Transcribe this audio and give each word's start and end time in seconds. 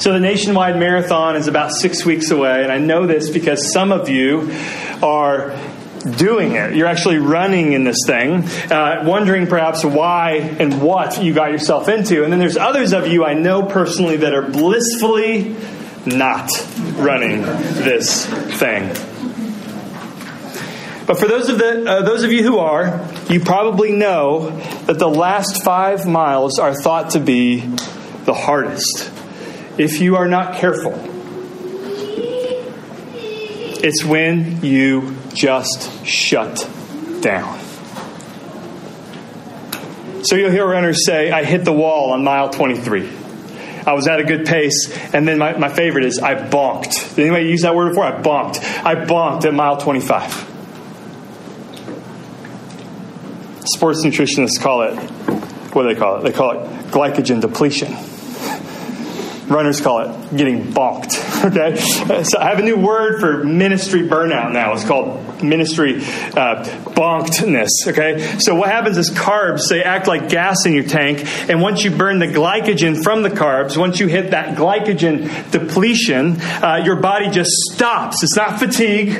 So, 0.00 0.14
the 0.14 0.18
nationwide 0.18 0.78
marathon 0.78 1.36
is 1.36 1.46
about 1.46 1.72
six 1.72 2.06
weeks 2.06 2.30
away, 2.30 2.62
and 2.62 2.72
I 2.72 2.78
know 2.78 3.06
this 3.06 3.28
because 3.28 3.70
some 3.70 3.92
of 3.92 4.08
you 4.08 4.50
are 5.02 5.54
doing 6.16 6.52
it. 6.52 6.74
You're 6.74 6.86
actually 6.86 7.18
running 7.18 7.74
in 7.74 7.84
this 7.84 7.98
thing, 8.06 8.44
uh, 8.72 9.02
wondering 9.04 9.46
perhaps 9.46 9.84
why 9.84 10.36
and 10.58 10.80
what 10.80 11.22
you 11.22 11.34
got 11.34 11.52
yourself 11.52 11.90
into. 11.90 12.24
And 12.24 12.32
then 12.32 12.38
there's 12.38 12.56
others 12.56 12.94
of 12.94 13.08
you 13.08 13.26
I 13.26 13.34
know 13.34 13.62
personally 13.62 14.16
that 14.16 14.32
are 14.32 14.40
blissfully 14.40 15.54
not 16.06 16.48
running 16.94 17.42
this 17.42 18.24
thing. 18.24 18.88
But 21.06 21.18
for 21.18 21.28
those 21.28 21.50
of, 21.50 21.58
the, 21.58 21.84
uh, 21.86 22.02
those 22.04 22.22
of 22.22 22.32
you 22.32 22.42
who 22.42 22.56
are, 22.56 23.06
you 23.28 23.40
probably 23.40 23.92
know 23.92 24.48
that 24.86 24.98
the 24.98 25.10
last 25.10 25.62
five 25.62 26.06
miles 26.06 26.58
are 26.58 26.72
thought 26.74 27.10
to 27.10 27.20
be 27.20 27.66
the 28.24 28.32
hardest. 28.32 29.19
If 29.80 30.02
you 30.02 30.16
are 30.16 30.28
not 30.28 30.56
careful, 30.56 30.92
it's 33.82 34.04
when 34.04 34.62
you 34.62 35.16
just 35.32 36.04
shut 36.04 36.68
down. 37.22 37.58
So 40.22 40.36
you'll 40.36 40.50
hear 40.50 40.66
runners 40.66 41.06
say, 41.06 41.30
I 41.30 41.44
hit 41.44 41.64
the 41.64 41.72
wall 41.72 42.12
on 42.12 42.22
mile 42.22 42.50
23. 42.50 43.08
I 43.86 43.94
was 43.94 44.06
at 44.06 44.20
a 44.20 44.24
good 44.24 44.44
pace, 44.44 44.94
and 45.14 45.26
then 45.26 45.38
my, 45.38 45.56
my 45.56 45.70
favorite 45.70 46.04
is 46.04 46.18
I 46.18 46.34
bonked. 46.34 47.16
Did 47.16 47.28
anybody 47.28 47.48
use 47.48 47.62
that 47.62 47.74
word 47.74 47.88
before? 47.88 48.04
I 48.04 48.20
bonked. 48.20 48.62
I 48.84 48.96
bonked 49.06 49.46
at 49.46 49.54
mile 49.54 49.78
25. 49.78 50.30
Sports 53.64 54.04
nutritionists 54.04 54.60
call 54.60 54.82
it, 54.82 54.94
what 55.72 55.84
do 55.84 55.94
they 55.94 55.98
call 55.98 56.18
it? 56.18 56.24
They 56.24 56.32
call 56.32 56.50
it 56.50 56.68
glycogen 56.90 57.40
depletion. 57.40 58.09
Runners 59.50 59.80
call 59.80 60.00
it 60.00 60.36
getting 60.36 60.72
bonked. 60.72 61.28
Okay? 61.40 61.74
So 62.22 62.38
I 62.38 62.50
have 62.50 62.58
a 62.58 62.62
new 62.62 62.76
word 62.76 63.18
for 63.18 63.42
ministry 63.42 64.02
burnout 64.02 64.52
now. 64.52 64.74
It's 64.74 64.84
called 64.84 65.42
ministry 65.42 65.96
uh, 65.96 66.62
bonkedness. 66.84 67.70
Okay? 67.86 68.38
So 68.40 68.54
what 68.54 68.68
happens 68.68 68.98
is 68.98 69.10
carbs, 69.10 69.70
they 69.70 69.82
act 69.82 70.06
like 70.06 70.28
gas 70.28 70.66
in 70.66 70.74
your 70.74 70.84
tank. 70.84 71.24
And 71.48 71.62
once 71.62 71.82
you 71.82 71.90
burn 71.90 72.18
the 72.18 72.26
glycogen 72.26 73.02
from 73.02 73.22
the 73.22 73.30
carbs, 73.30 73.78
once 73.78 73.98
you 73.98 74.06
hit 74.06 74.32
that 74.32 74.56
glycogen 74.56 75.50
depletion, 75.50 76.40
uh, 76.42 76.82
your 76.84 76.96
body 76.96 77.30
just 77.30 77.50
stops. 77.72 78.22
It's 78.22 78.36
not 78.36 78.58
fatigue. 78.58 79.16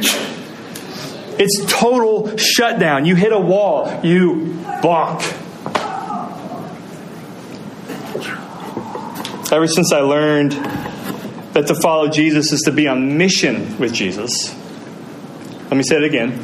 It's 1.38 1.64
total 1.72 2.36
shutdown. 2.36 3.06
You 3.06 3.14
hit 3.14 3.32
a 3.32 3.40
wall, 3.40 4.00
you 4.04 4.58
bonk. 4.82 5.49
Ever 9.52 9.66
since 9.66 9.92
I 9.92 9.98
learned 9.98 10.52
that 11.54 11.66
to 11.66 11.74
follow 11.74 12.06
Jesus 12.06 12.52
is 12.52 12.60
to 12.62 12.70
be 12.70 12.86
on 12.86 13.18
mission 13.18 13.76
with 13.78 13.92
Jesus, 13.92 14.54
let 15.64 15.72
me 15.72 15.82
say 15.82 15.96
it 15.96 16.04
again. 16.04 16.40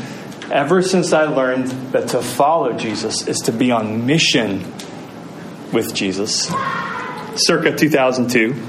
Ever 0.50 0.82
since 0.82 1.12
I 1.12 1.24
learned 1.26 1.68
that 1.92 2.08
to 2.08 2.20
follow 2.20 2.72
Jesus 2.72 3.28
is 3.28 3.38
to 3.42 3.52
be 3.52 3.70
on 3.70 4.06
mission 4.06 4.64
with 5.72 5.94
Jesus, 5.94 6.52
circa 7.36 7.76
2002, 7.76 8.60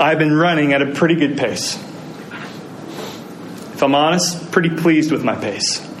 I've 0.00 0.18
been 0.18 0.34
running 0.34 0.72
at 0.72 0.82
a 0.82 0.92
pretty 0.92 1.14
good 1.14 1.38
pace. 1.38 1.76
If 3.74 3.84
I'm 3.84 3.94
honest, 3.94 4.50
pretty 4.50 4.70
pleased 4.70 5.12
with 5.12 5.22
my 5.22 5.36
pace. 5.36 5.91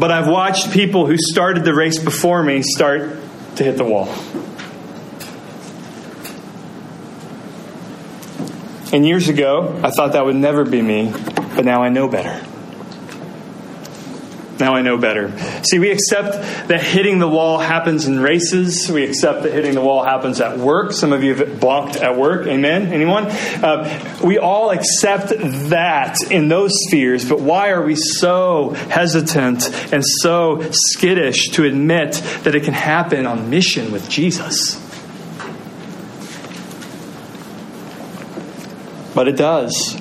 But 0.00 0.10
I've 0.10 0.28
watched 0.28 0.72
people 0.72 1.06
who 1.06 1.16
started 1.18 1.62
the 1.62 1.74
race 1.74 2.02
before 2.02 2.42
me 2.42 2.62
start 2.62 3.18
to 3.56 3.64
hit 3.64 3.76
the 3.76 3.84
wall. 3.84 4.08
And 8.94 9.06
years 9.06 9.28
ago, 9.28 9.78
I 9.84 9.90
thought 9.90 10.14
that 10.14 10.24
would 10.24 10.36
never 10.36 10.64
be 10.64 10.80
me, 10.80 11.12
but 11.54 11.66
now 11.66 11.82
I 11.82 11.90
know 11.90 12.08
better. 12.08 12.49
Now 14.60 14.74
I 14.74 14.82
know 14.82 14.98
better. 14.98 15.32
See, 15.64 15.78
we 15.78 15.90
accept 15.90 16.32
that 16.68 16.82
hitting 16.82 17.18
the 17.18 17.28
wall 17.28 17.58
happens 17.58 18.06
in 18.06 18.20
races. 18.20 18.90
We 18.90 19.04
accept 19.04 19.42
that 19.44 19.52
hitting 19.52 19.74
the 19.74 19.80
wall 19.80 20.04
happens 20.04 20.38
at 20.42 20.58
work. 20.58 20.92
Some 20.92 21.14
of 21.14 21.24
you 21.24 21.34
have 21.34 21.58
blocked 21.58 21.96
at 21.96 22.18
work. 22.18 22.46
Amen? 22.46 22.92
Anyone? 22.92 23.26
Uh, 23.26 24.18
we 24.22 24.38
all 24.38 24.70
accept 24.70 25.30
that 25.70 26.18
in 26.30 26.48
those 26.48 26.72
spheres, 26.86 27.26
but 27.26 27.40
why 27.40 27.70
are 27.70 27.82
we 27.82 27.96
so 27.96 28.70
hesitant 28.90 29.64
and 29.94 30.04
so 30.04 30.62
skittish 30.70 31.48
to 31.52 31.64
admit 31.64 32.12
that 32.42 32.54
it 32.54 32.64
can 32.64 32.74
happen 32.74 33.26
on 33.26 33.48
mission 33.48 33.90
with 33.92 34.10
Jesus? 34.10 34.76
But 39.14 39.26
it 39.26 39.36
does. 39.36 39.98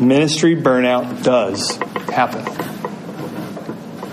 Ministry 0.00 0.56
burnout 0.56 1.22
does 1.22 1.76
happen. 2.08 2.71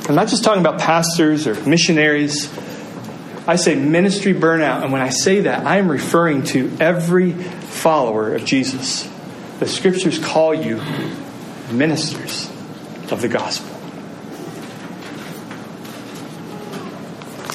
I'm 0.09 0.15
not 0.15 0.27
just 0.27 0.43
talking 0.43 0.61
about 0.61 0.79
pastors 0.79 1.45
or 1.45 1.53
missionaries. 1.69 2.51
I 3.47 3.57
say 3.57 3.75
ministry 3.75 4.33
burnout, 4.33 4.81
and 4.81 4.91
when 4.91 5.03
I 5.03 5.09
say 5.09 5.41
that, 5.41 5.67
I 5.67 5.77
am 5.77 5.87
referring 5.87 6.45
to 6.45 6.75
every 6.79 7.33
follower 7.33 8.33
of 8.33 8.43
Jesus. 8.43 9.07
The 9.59 9.67
scriptures 9.67 10.17
call 10.17 10.55
you 10.55 10.81
ministers 11.71 12.49
of 13.11 13.21
the 13.21 13.27
gospel. 13.27 13.69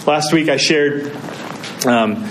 Last 0.06 0.32
week 0.32 0.48
I 0.48 0.56
shared, 0.56 1.06
um, 1.86 2.22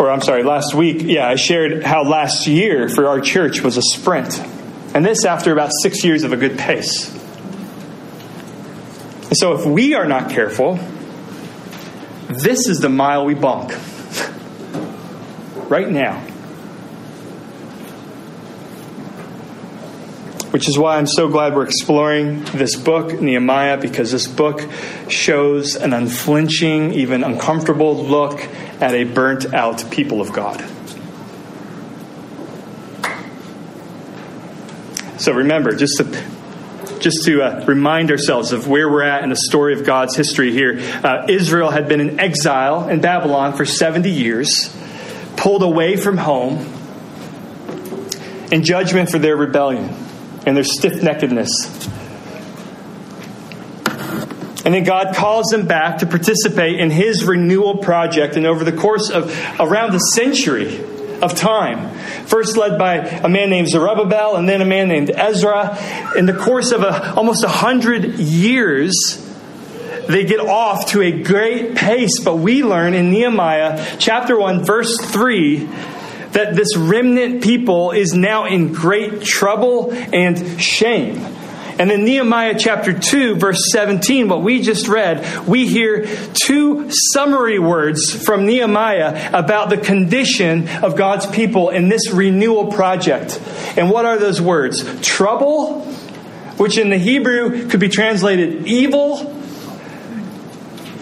or 0.00 0.10
I'm 0.10 0.22
sorry, 0.22 0.42
last 0.42 0.74
week, 0.74 1.02
yeah, 1.02 1.28
I 1.28 1.36
shared 1.36 1.84
how 1.84 2.02
last 2.02 2.48
year 2.48 2.88
for 2.88 3.06
our 3.06 3.20
church 3.20 3.60
was 3.60 3.76
a 3.76 3.82
sprint. 3.82 4.40
And 4.92 5.06
this 5.06 5.24
after 5.24 5.52
about 5.52 5.70
six 5.84 6.02
years 6.02 6.24
of 6.24 6.32
a 6.32 6.36
good 6.36 6.58
pace. 6.58 7.20
And 9.34 9.38
so 9.40 9.54
if 9.54 9.66
we 9.66 9.94
are 9.94 10.06
not 10.06 10.30
careful, 10.30 10.78
this 12.28 12.68
is 12.68 12.78
the 12.78 12.88
mile 12.88 13.24
we 13.24 13.34
bunk 13.34 13.74
right 15.68 15.90
now. 15.90 16.20
Which 20.52 20.68
is 20.68 20.78
why 20.78 20.98
I'm 20.98 21.08
so 21.08 21.26
glad 21.26 21.56
we're 21.56 21.64
exploring 21.64 22.44
this 22.54 22.76
book, 22.76 23.20
Nehemiah, 23.20 23.76
because 23.76 24.12
this 24.12 24.28
book 24.28 24.70
shows 25.08 25.74
an 25.74 25.92
unflinching, 25.92 26.92
even 26.92 27.24
uncomfortable 27.24 28.04
look 28.04 28.40
at 28.80 28.94
a 28.94 29.02
burnt 29.02 29.52
out 29.52 29.90
people 29.90 30.20
of 30.20 30.32
God. 30.32 30.60
So 35.20 35.32
remember, 35.32 35.74
just 35.74 35.96
to 35.96 36.33
just 37.04 37.22
to 37.26 37.42
uh, 37.42 37.62
remind 37.66 38.10
ourselves 38.10 38.52
of 38.52 38.66
where 38.66 38.88
we're 38.88 39.02
at 39.02 39.22
in 39.22 39.28
the 39.28 39.36
story 39.36 39.74
of 39.74 39.84
God's 39.84 40.16
history 40.16 40.52
here. 40.52 40.80
Uh, 41.04 41.26
Israel 41.28 41.68
had 41.68 41.86
been 41.86 42.00
in 42.00 42.18
exile 42.18 42.88
in 42.88 43.02
Babylon 43.02 43.52
for 43.52 43.66
70 43.66 44.10
years, 44.10 44.74
pulled 45.36 45.62
away 45.62 45.96
from 45.96 46.16
home 46.16 46.66
in 48.50 48.64
judgment 48.64 49.10
for 49.10 49.18
their 49.18 49.36
rebellion 49.36 49.94
and 50.46 50.56
their 50.56 50.64
stiff 50.64 50.94
neckedness. 50.94 51.50
And 54.64 54.72
then 54.72 54.84
God 54.84 55.14
calls 55.14 55.48
them 55.48 55.66
back 55.66 55.98
to 55.98 56.06
participate 56.06 56.80
in 56.80 56.90
his 56.90 57.22
renewal 57.24 57.76
project. 57.76 58.36
And 58.36 58.46
over 58.46 58.64
the 58.64 58.72
course 58.72 59.10
of 59.10 59.30
around 59.60 59.94
a 59.94 60.00
century, 60.14 60.82
of 61.24 61.34
time. 61.34 61.90
First 62.26 62.56
led 62.56 62.78
by 62.78 62.96
a 62.96 63.28
man 63.28 63.50
named 63.50 63.68
Zerubbabel 63.68 64.36
and 64.36 64.48
then 64.48 64.60
a 64.60 64.66
man 64.66 64.88
named 64.88 65.10
Ezra. 65.10 65.78
In 66.16 66.26
the 66.26 66.34
course 66.34 66.72
of 66.72 66.82
a, 66.82 67.14
almost 67.14 67.44
a 67.44 67.48
hundred 67.48 68.18
years, 68.18 69.20
they 70.08 70.24
get 70.24 70.40
off 70.40 70.90
to 70.92 71.02
a 71.02 71.22
great 71.22 71.74
pace. 71.74 72.20
But 72.20 72.36
we 72.36 72.62
learn 72.62 72.94
in 72.94 73.10
Nehemiah 73.10 73.96
chapter 73.98 74.38
1, 74.38 74.64
verse 74.64 75.00
3, 75.00 75.68
that 76.32 76.54
this 76.54 76.76
remnant 76.76 77.42
people 77.42 77.92
is 77.92 78.12
now 78.12 78.46
in 78.46 78.72
great 78.72 79.22
trouble 79.22 79.92
and 79.92 80.60
shame. 80.60 81.24
And 81.78 81.90
in 81.90 82.04
Nehemiah 82.04 82.54
chapter 82.58 82.92
2, 82.92 83.36
verse 83.36 83.72
17, 83.72 84.28
what 84.28 84.42
we 84.42 84.62
just 84.62 84.86
read, 84.86 85.46
we 85.46 85.66
hear 85.66 86.06
two 86.44 86.90
summary 87.12 87.58
words 87.58 88.12
from 88.24 88.46
Nehemiah 88.46 89.30
about 89.32 89.70
the 89.70 89.76
condition 89.76 90.68
of 90.68 90.96
God's 90.96 91.26
people 91.26 91.70
in 91.70 91.88
this 91.88 92.12
renewal 92.12 92.70
project. 92.70 93.40
And 93.76 93.90
what 93.90 94.04
are 94.04 94.18
those 94.18 94.40
words? 94.40 94.84
Trouble, 95.00 95.82
which 96.58 96.78
in 96.78 96.90
the 96.90 96.98
Hebrew 96.98 97.68
could 97.68 97.80
be 97.80 97.88
translated 97.88 98.66
evil, 98.66 99.32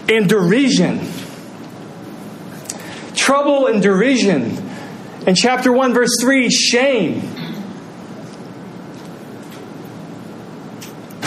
and 0.09 0.27
derision. 0.27 0.99
Trouble 3.15 3.67
and 3.67 3.81
derision. 3.81 4.57
In 5.25 5.35
chapter 5.35 5.71
1, 5.71 5.93
verse 5.93 6.17
3, 6.19 6.49
shame. 6.49 7.32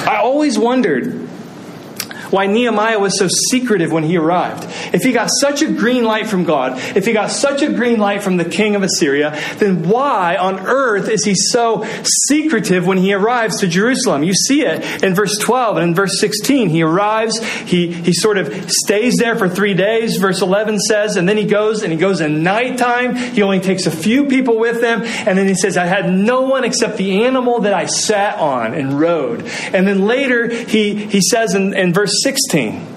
I 0.06 0.18
always 0.18 0.56
wondered 0.56 1.25
why 2.30 2.46
Nehemiah 2.46 2.98
was 2.98 3.18
so 3.18 3.28
secretive 3.50 3.92
when 3.92 4.04
he 4.04 4.16
arrived. 4.16 4.64
If 4.94 5.02
he 5.02 5.12
got 5.12 5.30
such 5.40 5.62
a 5.62 5.72
green 5.72 6.04
light 6.04 6.26
from 6.26 6.44
God, 6.44 6.78
if 6.96 7.06
he 7.06 7.12
got 7.12 7.30
such 7.30 7.62
a 7.62 7.72
green 7.72 7.98
light 7.98 8.22
from 8.22 8.36
the 8.36 8.44
king 8.44 8.74
of 8.74 8.82
Assyria, 8.82 9.38
then 9.58 9.88
why 9.88 10.36
on 10.36 10.60
earth 10.60 11.08
is 11.08 11.24
he 11.24 11.34
so 11.34 11.84
secretive 12.26 12.86
when 12.86 12.98
he 12.98 13.12
arrives 13.12 13.60
to 13.60 13.68
Jerusalem? 13.68 14.22
You 14.22 14.34
see 14.34 14.62
it 14.62 15.02
in 15.02 15.14
verse 15.14 15.38
12 15.38 15.76
and 15.76 15.88
in 15.90 15.94
verse 15.94 16.20
16. 16.20 16.70
He 16.70 16.82
arrives, 16.82 17.42
he, 17.62 17.92
he 17.92 18.12
sort 18.12 18.38
of 18.38 18.70
stays 18.70 19.16
there 19.16 19.36
for 19.36 19.48
three 19.48 19.74
days, 19.74 20.16
verse 20.16 20.42
11 20.42 20.78
says, 20.80 21.16
and 21.16 21.28
then 21.28 21.36
he 21.36 21.44
goes 21.44 21.82
and 21.82 21.92
he 21.92 21.98
goes 21.98 22.20
at 22.20 22.30
nighttime. 22.30 23.16
He 23.16 23.42
only 23.42 23.60
takes 23.60 23.86
a 23.86 23.90
few 23.90 24.26
people 24.26 24.58
with 24.58 24.82
him, 24.82 25.02
and 25.02 25.38
then 25.38 25.46
he 25.46 25.54
says, 25.54 25.76
I 25.76 25.86
had 25.86 26.10
no 26.10 26.42
one 26.42 26.64
except 26.64 26.96
the 26.96 27.24
animal 27.24 27.60
that 27.60 27.74
I 27.74 27.86
sat 27.86 28.38
on 28.38 28.74
and 28.74 28.98
rode. 28.98 29.46
And 29.72 29.86
then 29.86 30.06
later 30.06 30.52
he, 30.52 31.06
he 31.06 31.20
says 31.20 31.54
in, 31.54 31.74
in 31.74 31.92
verse 31.92 32.15
16, 32.22 32.96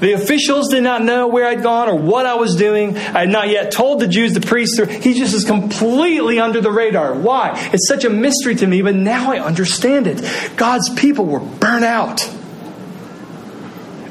the 0.00 0.12
officials 0.12 0.68
did 0.68 0.82
not 0.82 1.02
know 1.02 1.28
where 1.28 1.46
I'd 1.46 1.62
gone 1.62 1.88
or 1.88 1.94
what 1.94 2.26
I 2.26 2.34
was 2.34 2.56
doing. 2.56 2.96
I 2.96 3.20
had 3.20 3.30
not 3.30 3.48
yet 3.48 3.72
told 3.72 4.00
the 4.00 4.08
Jews, 4.08 4.34
the 4.34 4.40
priests. 4.40 4.78
He 4.78 5.14
just 5.14 5.34
is 5.34 5.44
completely 5.44 6.40
under 6.40 6.60
the 6.60 6.70
radar. 6.70 7.14
Why? 7.14 7.52
It's 7.72 7.88
such 7.88 8.04
a 8.04 8.10
mystery 8.10 8.54
to 8.56 8.66
me, 8.66 8.82
but 8.82 8.94
now 8.94 9.32
I 9.32 9.40
understand 9.40 10.06
it. 10.06 10.20
God's 10.56 10.90
people 10.94 11.24
were 11.24 11.40
burnt 11.40 11.84
out. 11.86 12.28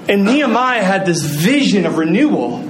And 0.10 0.26
Nehemiah 0.26 0.84
had 0.84 1.06
this 1.06 1.22
vision 1.24 1.86
of 1.86 1.98
renewal. 1.98 2.70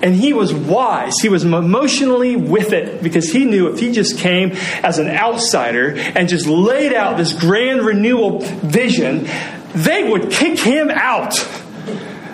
And 0.00 0.14
he 0.14 0.32
was 0.32 0.54
wise. 0.54 1.14
He 1.20 1.28
was 1.28 1.44
emotionally 1.44 2.36
with 2.36 2.72
it 2.72 3.02
because 3.02 3.32
he 3.32 3.44
knew 3.46 3.72
if 3.72 3.80
he 3.80 3.90
just 3.92 4.18
came 4.18 4.52
as 4.82 4.98
an 4.98 5.08
outsider 5.08 5.96
and 5.96 6.28
just 6.28 6.46
laid 6.46 6.92
out 6.92 7.16
this 7.16 7.32
grand 7.32 7.82
renewal 7.82 8.40
vision, 8.40 9.26
they 9.74 10.08
would 10.08 10.30
kick 10.30 10.58
him 10.58 10.90
out. 10.90 11.34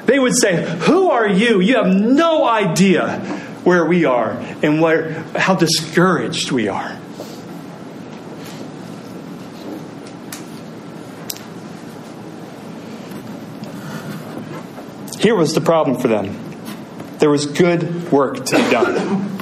They 0.06 0.18
would 0.18 0.36
say, 0.36 0.64
Who 0.80 1.10
are 1.10 1.28
you? 1.28 1.60
You 1.60 1.76
have 1.76 1.86
no 1.86 2.46
idea 2.46 3.18
where 3.64 3.86
we 3.86 4.04
are 4.04 4.32
and 4.62 4.80
where, 4.80 5.22
how 5.36 5.54
discouraged 5.54 6.52
we 6.52 6.68
are. 6.68 6.98
Here 15.20 15.34
was 15.34 15.54
the 15.54 15.62
problem 15.62 15.98
for 15.98 16.08
them 16.08 16.44
there 17.18 17.30
was 17.30 17.46
good 17.46 18.12
work 18.12 18.44
to 18.44 18.56
be 18.56 18.70
done. 18.70 19.38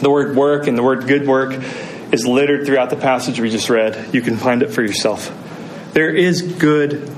The 0.00 0.08
word 0.08 0.34
work 0.34 0.66
and 0.66 0.78
the 0.78 0.82
word 0.82 1.06
good 1.06 1.26
work 1.26 1.62
is 2.10 2.26
littered 2.26 2.64
throughout 2.64 2.88
the 2.88 2.96
passage 2.96 3.38
we 3.38 3.50
just 3.50 3.68
read. 3.68 4.14
You 4.14 4.22
can 4.22 4.38
find 4.38 4.62
it 4.62 4.70
for 4.70 4.80
yourself. 4.80 5.30
There 5.92 6.14
is 6.14 6.42
good 6.42 7.16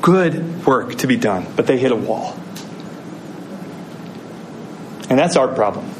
good 0.00 0.66
work 0.66 0.96
to 0.96 1.06
be 1.06 1.16
done, 1.16 1.46
but 1.56 1.66
they 1.66 1.78
hit 1.78 1.90
a 1.90 1.96
wall. 1.96 2.38
And 5.08 5.18
that's 5.18 5.36
our 5.36 5.48
problem. 5.48 5.90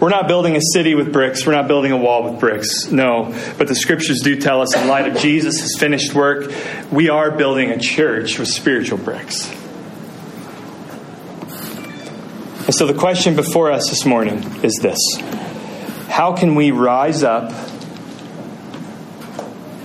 We're 0.00 0.08
not 0.08 0.26
building 0.26 0.56
a 0.56 0.60
city 0.72 0.94
with 0.94 1.12
bricks. 1.12 1.46
We're 1.46 1.52
not 1.52 1.68
building 1.68 1.92
a 1.92 1.96
wall 1.96 2.28
with 2.28 2.40
bricks. 2.40 2.90
No. 2.90 3.38
But 3.56 3.68
the 3.68 3.74
scriptures 3.74 4.20
do 4.20 4.40
tell 4.40 4.60
us, 4.60 4.74
in 4.74 4.88
light 4.88 5.06
of 5.06 5.16
Jesus' 5.18 5.78
finished 5.78 6.14
work, 6.14 6.52
we 6.90 7.08
are 7.08 7.30
building 7.30 7.70
a 7.70 7.78
church 7.78 8.38
with 8.38 8.48
spiritual 8.48 8.98
bricks. 8.98 9.48
And 12.64 12.74
so 12.74 12.86
the 12.86 12.94
question 12.98 13.36
before 13.36 13.70
us 13.70 13.90
this 13.90 14.04
morning 14.04 14.42
is 14.64 14.72
this 14.82 14.98
How 16.08 16.32
can 16.34 16.54
we 16.54 16.70
rise 16.70 17.22
up 17.22 17.52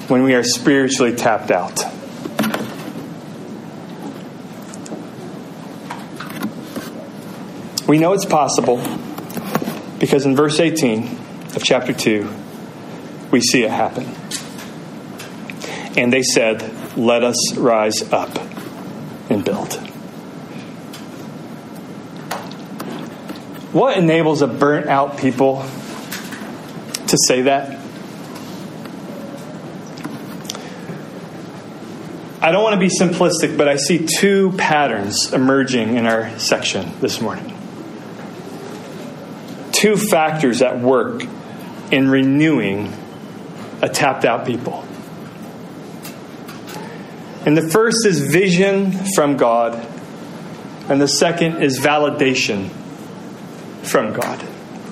when 0.07 0.23
we 0.23 0.33
are 0.33 0.43
spiritually 0.43 1.15
tapped 1.15 1.51
out. 1.51 1.83
We 7.87 7.97
know 7.97 8.13
it's 8.13 8.25
possible 8.25 8.77
because 9.99 10.25
in 10.25 10.35
verse 10.35 10.59
18 10.59 11.03
of 11.55 11.63
chapter 11.63 11.93
2, 11.93 12.29
we 13.31 13.41
see 13.41 13.63
it 13.63 13.71
happen. 13.71 14.05
And 15.97 16.11
they 16.11 16.21
said, 16.21 16.97
Let 16.97 17.23
us 17.23 17.55
rise 17.55 18.01
up 18.11 18.37
and 19.29 19.43
build. 19.43 19.73
What 23.73 23.97
enables 23.97 24.41
a 24.41 24.47
burnt 24.47 24.87
out 24.87 25.17
people 25.17 25.65
to 27.07 27.17
say 27.27 27.43
that? 27.43 27.76
I 32.47 32.51
don't 32.51 32.63
want 32.63 32.75
to 32.75 32.79
be 32.79 32.87
simplistic, 32.87 33.57
but 33.57 33.67
I 33.67 33.75
see 33.75 34.07
two 34.07 34.53
patterns 34.53 35.33
emerging 35.33 35.97
in 35.97 36.07
our 36.07 36.39
section 36.39 36.97
this 37.01 37.19
morning. 37.19 37.53
Two 39.73 39.97
factors 39.97 40.61
at 40.61 40.79
work 40.79 41.25
in 41.91 42.09
renewing 42.09 42.93
a 43.81 43.89
tapped 43.89 44.23
out 44.23 44.45
people. 44.45 44.87
And 47.45 47.57
the 47.57 47.67
first 47.69 48.05
is 48.05 48.21
vision 48.21 48.93
from 49.13 49.35
God, 49.35 49.85
and 50.87 51.01
the 51.01 51.09
second 51.09 51.61
is 51.61 51.81
validation 51.81 52.69
from 53.83 54.13
God. 54.13 54.41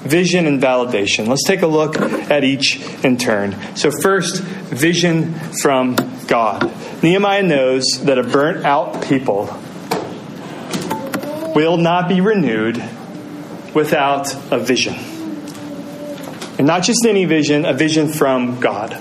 Vision 0.03 0.45
and 0.45 0.61
validation. 0.61 1.29
Let's 1.29 1.45
take 1.47 1.61
a 1.61 1.67
look 1.67 1.95
at 2.01 2.43
each 2.43 2.81
in 3.05 3.15
turn. 3.15 3.55
So, 3.77 3.91
first, 4.01 4.43
vision 4.43 5.33
from 5.61 5.95
God. 6.27 6.69
Nehemiah 7.05 7.43
knows 7.43 7.83
that 8.05 8.17
a 8.17 8.23
burnt 8.23 8.65
out 8.65 9.03
people 9.03 9.45
will 11.55 11.77
not 11.77 12.09
be 12.09 12.19
renewed 12.19 12.83
without 13.75 14.33
a 14.51 14.57
vision. 14.57 14.95
And 16.57 16.65
not 16.65 16.81
just 16.81 17.05
any 17.05 17.25
vision, 17.25 17.63
a 17.63 17.73
vision 17.73 18.07
from 18.07 18.59
God. 18.59 18.93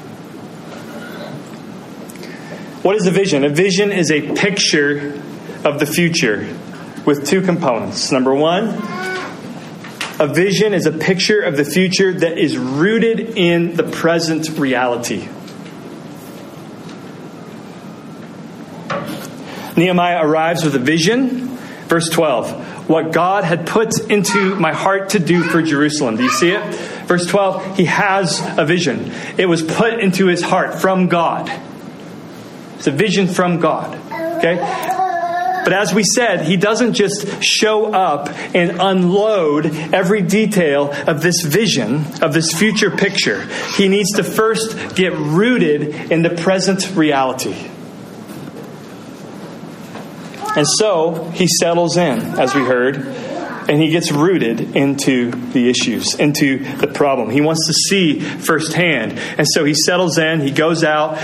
What 2.83 2.97
is 2.97 3.07
a 3.07 3.11
vision? 3.11 3.43
A 3.43 3.49
vision 3.49 3.91
is 3.91 4.11
a 4.11 4.35
picture 4.35 5.19
of 5.65 5.81
the 5.81 5.87
future 5.87 6.55
with 7.07 7.27
two 7.27 7.41
components. 7.41 8.13
Number 8.13 8.35
one, 8.35 8.65
a 10.21 10.27
vision 10.27 10.75
is 10.75 10.85
a 10.85 10.93
picture 10.93 11.41
of 11.41 11.57
the 11.57 11.65
future 11.65 12.13
that 12.13 12.37
is 12.37 12.59
rooted 12.59 13.39
in 13.39 13.77
the 13.77 13.85
present 13.85 14.59
reality. 14.59 15.27
Nehemiah 19.77 20.25
arrives 20.25 20.65
with 20.65 20.75
a 20.75 20.79
vision. 20.79 21.59
Verse 21.89 22.09
12, 22.09 22.89
what 22.89 23.13
God 23.13 23.45
had 23.45 23.67
put 23.67 24.11
into 24.11 24.55
my 24.55 24.73
heart 24.73 25.11
to 25.11 25.19
do 25.19 25.43
for 25.43 25.61
Jerusalem. 25.61 26.17
Do 26.17 26.23
you 26.23 26.31
see 26.31 26.51
it? 26.51 26.75
Verse 27.07 27.27
12, 27.27 27.77
he 27.77 27.85
has 27.85 28.41
a 28.57 28.65
vision. 28.65 29.13
It 29.37 29.47
was 29.47 29.63
put 29.63 30.01
into 30.01 30.27
his 30.27 30.41
heart 30.41 30.81
from 30.81 31.09
God. 31.09 31.51
It's 32.77 32.87
a 32.87 32.91
vision 32.91 33.29
from 33.29 33.61
God. 33.61 33.95
Okay? 34.39 34.57
But 35.65 35.73
as 35.73 35.95
we 35.95 36.05
said, 36.05 36.47
he 36.47 36.57
doesn't 36.57 36.93
just 36.93 37.43
show 37.43 37.93
up 37.93 38.29
and 38.55 38.81
unload 38.81 39.67
every 39.95 40.21
detail 40.21 40.93
of 41.07 41.23
this 41.23 41.43
vision, 41.43 42.05
of 42.23 42.35
this 42.35 42.53
future 42.53 42.91
picture. 42.91 43.47
He 43.77 43.89
needs 43.89 44.13
to 44.13 44.25
first 44.25 44.95
get 44.95 45.13
rooted 45.15 46.13
in 46.13 46.23
the 46.23 46.31
present 46.31 46.95
reality. 46.95 47.57
And 50.57 50.67
so 50.79 51.31
he 51.35 51.47
settles 51.47 51.97
in, 51.97 52.21
as 52.39 52.55
we 52.55 52.63
heard, 52.63 52.97
and 52.97 53.81
he 53.81 53.89
gets 53.89 54.13
rooted 54.13 54.77
into 54.77 55.31
the 55.31 55.69
issues, 55.69 56.15
into 56.15 56.59
the 56.77 56.87
problem. 56.87 57.31
He 57.31 57.41
wants 57.41 57.67
to 57.67 57.73
see 57.73 58.21
firsthand. 58.21 59.19
And 59.39 59.47
so 59.49 59.65
he 59.65 59.75
settles 59.75 60.19
in, 60.19 60.41
he 60.41 60.51
goes 60.51 60.85
out 60.85 61.19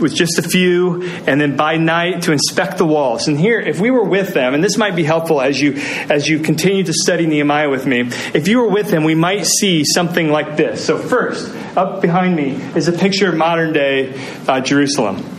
with 0.00 0.14
just 0.14 0.38
a 0.38 0.42
few, 0.42 1.04
and 1.26 1.40
then 1.40 1.56
by 1.56 1.76
night 1.76 2.22
to 2.22 2.32
inspect 2.32 2.78
the 2.78 2.84
walls. 2.84 3.28
And 3.28 3.38
here, 3.38 3.60
if 3.60 3.80
we 3.80 3.90
were 3.90 4.04
with 4.04 4.34
them, 4.34 4.54
and 4.54 4.62
this 4.62 4.76
might 4.76 4.96
be 4.96 5.04
helpful 5.04 5.40
as 5.40 5.60
you 5.60 5.74
as 6.10 6.28
you 6.28 6.40
continue 6.40 6.82
to 6.84 6.92
study 6.92 7.26
Nehemiah 7.26 7.70
with 7.70 7.86
me, 7.86 8.00
if 8.34 8.48
you 8.48 8.58
were 8.58 8.68
with 8.68 8.90
them, 8.90 9.04
we 9.04 9.14
might 9.14 9.46
see 9.46 9.84
something 9.84 10.30
like 10.30 10.56
this. 10.56 10.84
So 10.84 10.98
first, 10.98 11.54
up 11.76 12.00
behind 12.02 12.34
me 12.34 12.54
is 12.76 12.88
a 12.88 12.92
picture 12.92 13.28
of 13.28 13.36
modern 13.36 13.72
day 13.72 14.18
uh, 14.48 14.60
Jerusalem. 14.60 15.33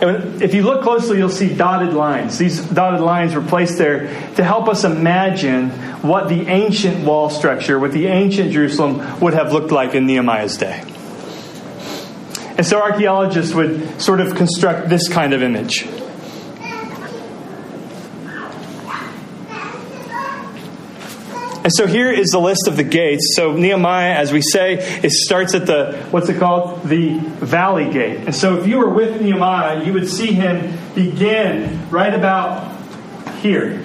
And 0.00 0.42
if 0.42 0.54
you 0.54 0.62
look 0.62 0.82
closely, 0.82 1.18
you'll 1.18 1.30
see 1.30 1.54
dotted 1.54 1.94
lines. 1.94 2.36
These 2.38 2.60
dotted 2.66 3.00
lines 3.00 3.34
were 3.34 3.42
placed 3.42 3.78
there 3.78 4.08
to 4.34 4.44
help 4.44 4.68
us 4.68 4.84
imagine 4.84 5.70
what 6.02 6.28
the 6.28 6.46
ancient 6.48 7.04
wall 7.04 7.30
structure, 7.30 7.78
what 7.78 7.92
the 7.92 8.06
ancient 8.06 8.52
Jerusalem 8.52 9.20
would 9.20 9.34
have 9.34 9.52
looked 9.52 9.72
like 9.72 9.94
in 9.94 10.06
Nehemiah's 10.06 10.56
day. 10.58 10.84
And 12.58 12.64
so 12.64 12.80
archaeologists 12.80 13.54
would 13.54 14.00
sort 14.00 14.20
of 14.20 14.34
construct 14.34 14.88
this 14.88 15.08
kind 15.08 15.32
of 15.32 15.42
image. 15.42 15.86
And 21.66 21.72
so 21.74 21.88
here 21.88 22.12
is 22.12 22.28
the 22.28 22.38
list 22.38 22.68
of 22.68 22.76
the 22.76 22.84
gates. 22.84 23.34
So 23.34 23.50
Nehemiah, 23.50 24.14
as 24.14 24.32
we 24.32 24.40
say, 24.40 24.74
it 25.02 25.10
starts 25.10 25.52
at 25.52 25.66
the, 25.66 25.96
what's 26.12 26.28
it 26.28 26.38
called? 26.38 26.84
The 26.84 27.18
valley 27.18 27.90
gate. 27.92 28.18
And 28.18 28.32
so 28.32 28.56
if 28.56 28.68
you 28.68 28.78
were 28.78 28.88
with 28.88 29.20
Nehemiah, 29.20 29.82
you 29.84 29.92
would 29.92 30.08
see 30.08 30.32
him 30.32 30.78
begin 30.94 31.90
right 31.90 32.14
about 32.14 32.72
here. 33.38 33.84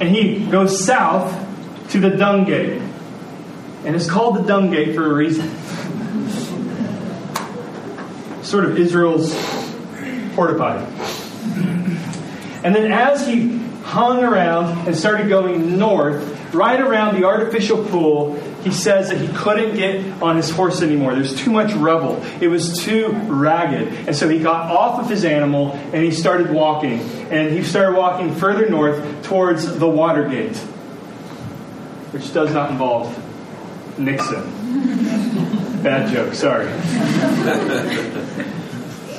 And 0.00 0.08
he 0.08 0.46
goes 0.46 0.84
south 0.84 1.32
to 1.90 2.00
the 2.00 2.10
dung 2.10 2.42
gate. 2.42 2.82
And 3.84 3.94
it's 3.94 4.10
called 4.10 4.38
the 4.38 4.42
dung 4.42 4.72
gate 4.72 4.96
for 4.96 5.08
a 5.08 5.14
reason. 5.14 5.48
sort 8.42 8.64
of 8.64 8.76
Israel's 8.76 9.32
porta 10.34 10.58
potty. 10.58 10.84
And 12.64 12.74
then 12.74 12.90
as 12.90 13.24
he 13.28 13.55
hung 13.86 14.24
around 14.24 14.88
and 14.88 14.96
started 14.96 15.28
going 15.28 15.78
north, 15.78 16.52
right 16.52 16.80
around 16.80 17.14
the 17.14 17.24
artificial 17.24 17.84
pool, 17.84 18.34
he 18.64 18.72
says 18.72 19.10
that 19.10 19.18
he 19.18 19.28
couldn't 19.28 19.76
get 19.76 20.20
on 20.20 20.36
his 20.36 20.50
horse 20.50 20.82
anymore. 20.82 21.14
There's 21.14 21.36
too 21.36 21.52
much 21.52 21.72
rubble. 21.74 22.20
It 22.40 22.48
was 22.48 22.78
too 22.82 23.10
ragged. 23.28 24.08
And 24.08 24.16
so 24.16 24.28
he 24.28 24.40
got 24.40 24.72
off 24.72 24.98
of 24.98 25.08
his 25.08 25.24
animal 25.24 25.72
and 25.72 26.02
he 26.02 26.10
started 26.10 26.50
walking. 26.50 26.98
And 27.30 27.52
he 27.52 27.62
started 27.62 27.96
walking 27.96 28.34
further 28.34 28.68
north 28.68 29.24
towards 29.24 29.78
the 29.78 29.88
water 29.88 30.28
gate, 30.28 30.56
which 32.10 32.34
does 32.34 32.52
not 32.52 32.72
involve 32.72 33.16
Nixon. 34.00 34.42
Bad 35.84 36.12
joke, 36.12 36.34
sorry. 36.34 36.66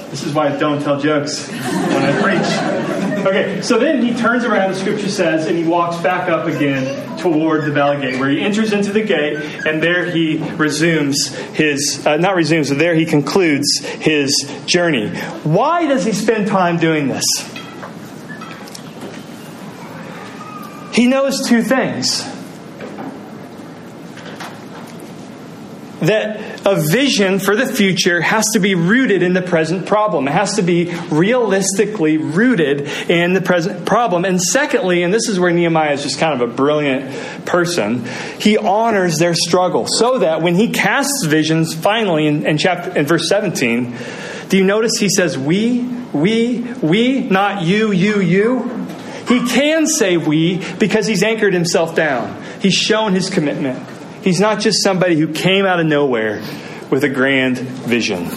This 0.08 0.26
is 0.26 0.34
why 0.34 0.48
I 0.48 0.58
don't 0.58 0.82
tell 0.82 1.00
jokes 1.00 1.48
when 1.50 1.62
I 1.62 2.22
preach. 2.22 2.97
Okay, 3.28 3.62
so 3.62 3.78
then 3.78 4.02
he 4.02 4.14
turns 4.14 4.46
around, 4.46 4.72
the 4.72 4.80
scripture 4.80 5.10
says, 5.10 5.48
and 5.48 5.58
he 5.58 5.66
walks 5.66 6.02
back 6.02 6.30
up 6.30 6.48
again 6.48 7.18
toward 7.18 7.66
the 7.66 7.72
valley 7.74 8.00
gate, 8.00 8.22
where 8.22 8.30
he 8.30 8.40
enters 8.40 8.72
into 8.72 8.94
the 8.94 9.02
gate, 9.02 9.36
and 9.68 9.84
there 9.84 10.10
he 10.10 10.38
resumes 10.54 11.36
his, 11.36 12.08
uh, 12.08 12.16
not 12.16 12.38
resumes, 12.38 12.70
but 12.70 12.78
there 12.78 12.96
he 12.96 13.06
concludes 13.06 13.80
his 13.80 14.32
journey. 14.66 15.10
Why 15.44 15.88
does 15.88 16.06
he 16.06 16.14
spend 16.14 16.48
time 16.48 16.78
doing 16.78 17.10
this? 17.10 17.26
He 20.94 21.08
knows 21.08 21.46
two 21.50 21.64
things. 21.64 22.24
That 26.00 26.66
a 26.66 26.76
vision 26.76 27.40
for 27.40 27.56
the 27.56 27.66
future 27.66 28.22
has 28.22 28.46
to 28.54 28.60
be 28.60 28.76
rooted 28.76 29.24
in 29.24 29.34
the 29.34 29.42
present 29.42 29.86
problem. 29.88 30.28
It 30.28 30.32
has 30.32 30.56
to 30.56 30.62
be 30.62 30.94
realistically 31.10 32.18
rooted 32.18 32.82
in 33.10 33.34
the 33.34 33.42
present 33.42 33.86
problem. 33.86 34.26
And 34.26 34.42
secondly, 34.42 35.04
and 35.04 35.14
this 35.14 35.28
is 35.28 35.40
where 35.40 35.52
Nehemiah 35.52 35.94
is 35.94 36.04
just 36.04 36.20
kind 36.20 36.40
of 36.40 36.50
a 36.50 36.54
brilliant 36.54 37.46
person, 37.46 38.06
he 38.40 38.58
honors 38.58 39.18
their 39.18 39.34
struggle 39.34 39.88
so 39.88 40.20
that 40.20 40.42
when 40.42 40.56
he 40.56 40.70
casts 40.70 41.26
visions, 41.26 41.74
finally 41.74 42.28
in, 42.28 42.46
in 42.46 42.58
chapter 42.58 42.98
in 42.98 43.06
verse 43.06 43.28
17, 43.28 43.96
do 44.50 44.58
you 44.58 44.64
notice 44.64 44.94
he 45.00 45.10
says, 45.10 45.38
We, 45.38 45.82
we, 46.14 46.62
we, 46.82 47.22
not 47.22 47.64
you, 47.64 47.92
you, 47.92 48.22
you? 48.22 48.86
He 49.28 49.46
can 49.46 49.88
say 49.88 50.16
we 50.16 50.64
because 50.76 51.06
he's 51.06 51.22
anchored 51.22 51.54
himself 51.54 51.96
down. 51.96 52.42
He's 52.62 52.74
shown 52.74 53.14
his 53.14 53.30
commitment. 53.30 53.97
He's 54.28 54.42
not 54.42 54.60
just 54.60 54.84
somebody 54.84 55.16
who 55.16 55.32
came 55.32 55.66
out 55.66 55.80
of 55.80 55.86
nowhere 55.86 56.42
with 56.90 57.06
a 57.06 57.08
grand 57.08 57.60
vision. 57.60 58.28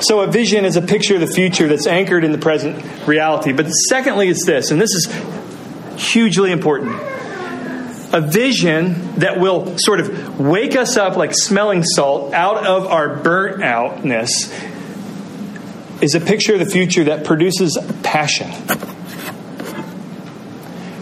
So, 0.00 0.20
a 0.20 0.28
vision 0.28 0.64
is 0.64 0.76
a 0.76 0.82
picture 0.82 1.16
of 1.16 1.20
the 1.20 1.26
future 1.26 1.66
that's 1.66 1.88
anchored 1.88 2.22
in 2.22 2.30
the 2.30 2.38
present 2.38 3.08
reality. 3.08 3.52
But 3.52 3.66
secondly, 3.70 4.28
it's 4.28 4.46
this, 4.46 4.70
and 4.70 4.80
this 4.80 4.94
is 4.94 5.12
hugely 5.96 6.52
important 6.52 6.92
a 8.12 8.20
vision 8.20 9.16
that 9.16 9.40
will 9.40 9.76
sort 9.78 9.98
of 9.98 10.38
wake 10.38 10.76
us 10.76 10.96
up 10.96 11.16
like 11.16 11.34
smelling 11.34 11.82
salt 11.82 12.32
out 12.32 12.64
of 12.64 12.86
our 12.86 13.16
burnt 13.16 13.64
outness 13.64 14.52
is 16.00 16.14
a 16.14 16.20
picture 16.20 16.52
of 16.52 16.60
the 16.60 16.66
future 16.66 17.02
that 17.04 17.24
produces 17.24 17.76
passion. 18.04 18.48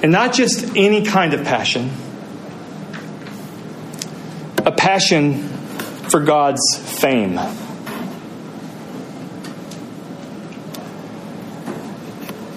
And 0.02 0.12
not 0.12 0.33
just 0.33 0.76
any 0.76 1.04
kind 1.04 1.35
of 1.35 1.45
passion, 1.45 1.90
a 4.64 4.73
passion 4.73 5.49
for 6.09 6.21
God's 6.21 6.61
fame. 6.76 7.35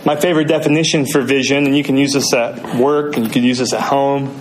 My 0.05 0.17
favorite 0.17 0.49
definition 0.49 1.05
for 1.05 1.21
vision, 1.21 1.65
and 1.65 1.77
you 1.77 1.83
can 1.83 1.97
use 1.97 2.13
this 2.13 2.33
at 2.33 2.77
work 2.77 3.15
and 3.15 3.25
you 3.25 3.31
can 3.31 3.43
use 3.43 3.59
this 3.59 3.73
at 3.73 3.81
home, 3.81 4.37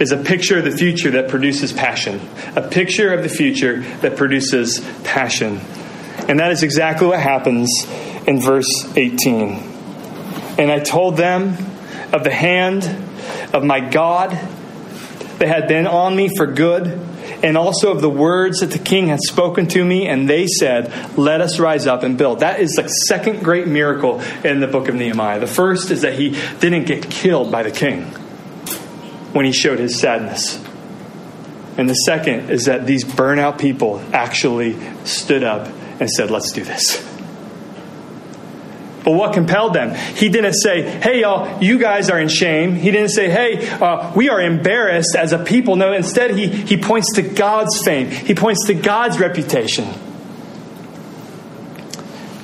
is 0.00 0.12
a 0.12 0.16
picture 0.16 0.58
of 0.58 0.64
the 0.64 0.70
future 0.70 1.10
that 1.12 1.28
produces 1.28 1.72
passion. 1.72 2.20
A 2.56 2.62
picture 2.62 3.12
of 3.12 3.22
the 3.22 3.28
future 3.28 3.80
that 4.00 4.16
produces 4.16 4.80
passion. 5.04 5.60
And 6.28 6.40
that 6.40 6.50
is 6.50 6.62
exactly 6.62 7.06
what 7.06 7.20
happens 7.20 7.70
in 8.26 8.40
verse 8.40 8.66
18. 8.96 9.52
And 10.58 10.72
I 10.72 10.80
told 10.80 11.16
them 11.16 11.56
of 12.16 12.24
the 12.24 12.32
hand 12.32 12.84
of 13.54 13.62
my 13.62 13.80
God 13.80 14.30
that 14.30 15.48
had 15.48 15.68
been 15.68 15.86
on 15.86 16.16
me 16.16 16.30
for 16.34 16.46
good, 16.46 16.98
and 17.42 17.56
also 17.56 17.92
of 17.92 18.00
the 18.00 18.10
words 18.10 18.60
that 18.60 18.70
the 18.70 18.78
king 18.78 19.08
had 19.08 19.20
spoken 19.20 19.66
to 19.68 19.84
me, 19.84 20.08
and 20.08 20.28
they 20.28 20.46
said, 20.46 20.92
Let 21.18 21.40
us 21.40 21.58
rise 21.58 21.86
up 21.86 22.02
and 22.02 22.16
build. 22.16 22.40
That 22.40 22.60
is 22.60 22.72
the 22.72 22.88
second 22.88 23.44
great 23.44 23.68
miracle 23.68 24.20
in 24.42 24.60
the 24.60 24.66
book 24.66 24.88
of 24.88 24.94
Nehemiah. 24.94 25.38
The 25.38 25.46
first 25.46 25.90
is 25.90 26.02
that 26.02 26.14
he 26.14 26.30
didn't 26.58 26.84
get 26.84 27.10
killed 27.10 27.52
by 27.52 27.62
the 27.62 27.70
king 27.70 28.04
when 29.32 29.44
he 29.44 29.52
showed 29.52 29.78
his 29.78 30.00
sadness. 30.00 30.62
And 31.76 31.90
the 31.90 31.94
second 31.94 32.48
is 32.50 32.64
that 32.64 32.86
these 32.86 33.04
burnout 33.04 33.58
people 33.58 34.02
actually 34.14 34.78
stood 35.04 35.44
up 35.44 35.68
and 36.00 36.10
said, 36.10 36.30
Let's 36.30 36.52
do 36.52 36.64
this. 36.64 37.05
But 39.06 39.12
what 39.12 39.34
compelled 39.34 39.72
them? 39.72 39.94
He 39.94 40.28
didn't 40.30 40.54
say, 40.54 40.82
hey, 40.82 41.20
y'all, 41.20 41.62
you 41.62 41.78
guys 41.78 42.10
are 42.10 42.18
in 42.18 42.26
shame. 42.26 42.74
He 42.74 42.90
didn't 42.90 43.10
say, 43.10 43.30
hey, 43.30 43.68
uh, 43.68 44.12
we 44.16 44.30
are 44.30 44.40
embarrassed 44.40 45.14
as 45.16 45.32
a 45.32 45.38
people. 45.38 45.76
No, 45.76 45.92
instead, 45.92 46.32
he, 46.32 46.48
he 46.48 46.76
points 46.76 47.12
to 47.14 47.22
God's 47.22 47.80
fame, 47.84 48.10
he 48.10 48.34
points 48.34 48.66
to 48.66 48.74
God's 48.74 49.20
reputation. 49.20 49.86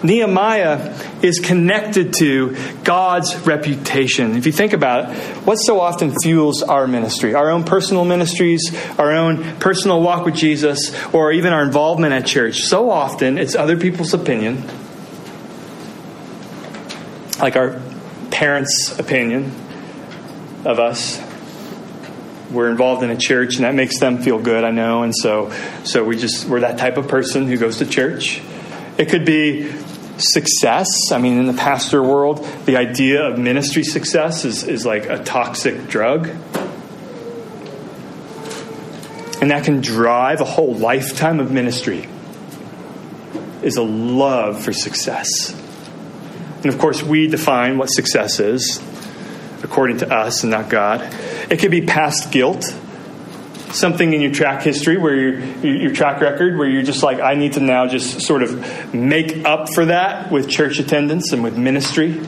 Nehemiah 0.05 0.97
is 1.21 1.41
connected 1.41 2.15
to 2.15 2.57
God's 2.85 3.37
reputation. 3.45 4.37
If 4.37 4.47
you 4.47 4.53
think 4.53 4.73
about 4.73 5.11
it, 5.11 5.17
what 5.45 5.57
so 5.57 5.81
often 5.81 6.15
fuels 6.23 6.63
our 6.63 6.87
ministry? 6.87 7.35
Our 7.35 7.51
own 7.51 7.65
personal 7.65 8.05
ministries, 8.05 8.73
our 9.01 9.11
own 9.11 9.59
personal 9.59 10.01
walk 10.01 10.25
with 10.27 10.37
Jesus, 10.37 10.95
or 11.13 11.33
even 11.33 11.53
our 11.53 11.65
involvement 11.65 12.13
at 12.13 12.25
church. 12.25 12.63
So 12.63 12.89
often 12.89 13.37
it's 13.37 13.57
other 13.57 13.77
people's 13.77 14.15
opinion 14.15 14.65
like 17.43 17.57
our 17.57 17.81
parents' 18.31 18.99
opinion 18.99 19.53
of 20.65 20.79
us. 20.79 21.21
We're 22.53 22.71
involved 22.71 23.03
in 23.03 23.11
a 23.11 23.17
church, 23.17 23.57
and 23.57 23.65
that 23.65 23.75
makes 23.75 23.99
them 23.99 24.23
feel 24.23 24.39
good. 24.39 24.63
I 24.63 24.71
know, 24.71 25.03
and 25.03 25.15
so 25.15 25.53
so 25.85 26.05
we 26.05 26.17
just 26.17 26.47
we're 26.47 26.61
that 26.61 26.79
type 26.79 26.97
of 26.97 27.09
person 27.09 27.47
who 27.47 27.57
goes 27.57 27.79
to 27.79 27.87
church. 27.87 28.41
It 28.99 29.09
could 29.09 29.25
be 29.25 29.73
success. 30.19 31.11
I 31.11 31.19
mean, 31.19 31.39
in 31.39 31.47
the 31.47 31.55
pastor 31.55 32.03
world, 32.03 32.47
the 32.67 32.77
idea 32.77 33.23
of 33.23 33.39
ministry 33.39 33.83
success 33.83 34.45
is, 34.45 34.63
is 34.65 34.87
like 34.87 35.07
a 35.07 35.23
toxic 35.25 35.89
drug. 35.89 36.29
And 39.41 39.51
that 39.51 39.65
can 39.65 39.81
drive 39.81 40.41
a 40.41 40.45
whole 40.45 40.75
lifetime 40.75 41.41
of 41.41 41.51
ministry, 41.51 42.07
is 43.63 43.77
a 43.77 43.83
love 43.83 44.63
for 44.63 44.73
success. 44.73 45.62
And 46.63 46.67
of 46.67 46.79
course, 46.79 47.03
we 47.03 47.27
define 47.27 47.77
what 47.77 47.87
success 47.87 48.39
is 48.39 48.81
according 49.63 49.99
to 49.99 50.13
us 50.13 50.43
and 50.43 50.51
not 50.51 50.69
God. 50.69 51.01
It 51.51 51.59
could 51.59 51.71
be 51.71 51.83
past 51.83 52.31
guilt, 52.31 52.65
something 53.71 54.13
in 54.13 54.21
your 54.21 54.33
track 54.33 54.63
history 54.63 54.97
where 54.97 55.15
your, 55.15 55.39
your 55.65 55.95
track 55.95 56.21
record 56.21 56.57
where 56.57 56.69
you're 56.69 56.83
just 56.83 57.03
like, 57.03 57.21
I 57.21 57.35
need 57.35 57.55
to 57.55 57.61
now 57.61 57.87
just 57.87 58.21
sort 58.21 58.43
of 58.43 58.95
make 58.95 59.45
up 59.45 59.73
for 59.75 59.87
that 59.87 60.31
with 60.31 60.49
church 60.49 60.79
attendance 60.79 61.33
and 61.33 61.43
with 61.43 61.57
ministry. 61.57 62.21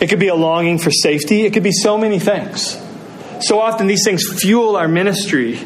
It 0.00 0.08
could 0.08 0.20
be 0.20 0.28
a 0.28 0.34
longing 0.34 0.78
for 0.78 0.90
safety. 0.90 1.46
It 1.46 1.52
could 1.52 1.62
be 1.62 1.72
so 1.72 1.96
many 1.96 2.18
things. 2.18 2.80
So 3.40 3.60
often 3.60 3.86
these 3.86 4.04
things 4.04 4.22
fuel 4.40 4.76
our 4.76 4.88
ministry 4.88 5.58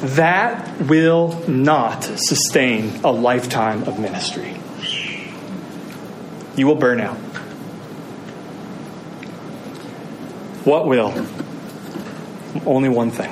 that 0.00 0.80
will 0.82 1.48
not 1.48 2.02
sustain 2.02 3.00
a 3.04 3.12
lifetime 3.12 3.84
of 3.84 3.98
ministry. 3.98 4.56
You 6.56 6.66
will 6.66 6.74
burn 6.74 7.00
out. 7.00 7.16
What 10.64 10.86
will? 10.86 11.26
Only 12.66 12.88
one 12.88 13.10
thing. 13.10 13.30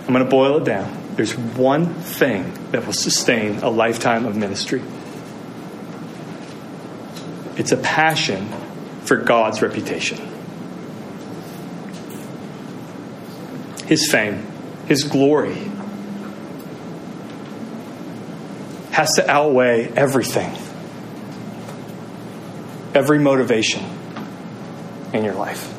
I'm 0.00 0.12
going 0.12 0.24
to 0.24 0.30
boil 0.30 0.58
it 0.58 0.64
down. 0.64 1.02
There's 1.16 1.36
one 1.36 1.94
thing 1.94 2.52
that 2.72 2.86
will 2.86 2.92
sustain 2.92 3.58
a 3.58 3.70
lifetime 3.70 4.26
of 4.26 4.36
ministry. 4.36 4.82
it's 7.56 7.72
a 7.72 7.76
passion 7.76 8.48
for 9.04 9.16
God's 9.16 9.62
reputation. 9.62 10.18
His 13.86 14.10
fame, 14.10 14.46
His 14.86 15.04
glory 15.04 15.56
has 18.90 19.10
to 19.16 19.28
outweigh 19.28 19.88
everything, 19.88 20.52
every 22.94 23.18
motivation 23.18 23.82
in 25.12 25.24
your 25.24 25.34
life. 25.34 25.70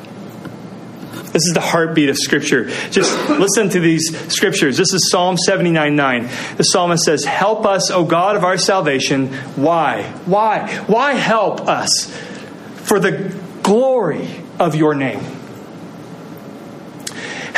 This 1.32 1.46
is 1.46 1.52
the 1.52 1.60
heartbeat 1.60 2.08
of 2.08 2.16
Scripture. 2.16 2.64
Just 2.90 3.28
listen 3.28 3.68
to 3.70 3.80
these 3.80 4.16
Scriptures. 4.32 4.78
This 4.78 4.92
is 4.94 5.10
Psalm 5.10 5.36
79 5.36 5.94
9. 5.94 6.28
The 6.56 6.62
psalmist 6.62 7.04
says, 7.04 7.24
Help 7.24 7.66
us, 7.66 7.90
O 7.90 8.04
God 8.04 8.36
of 8.36 8.44
our 8.44 8.56
salvation. 8.56 9.32
Why? 9.54 10.04
Why? 10.24 10.74
Why 10.86 11.12
help 11.12 11.60
us? 11.68 12.06
For 12.84 12.98
the 12.98 13.38
glory 13.62 14.28
of 14.58 14.76
your 14.76 14.94
name. 14.94 15.35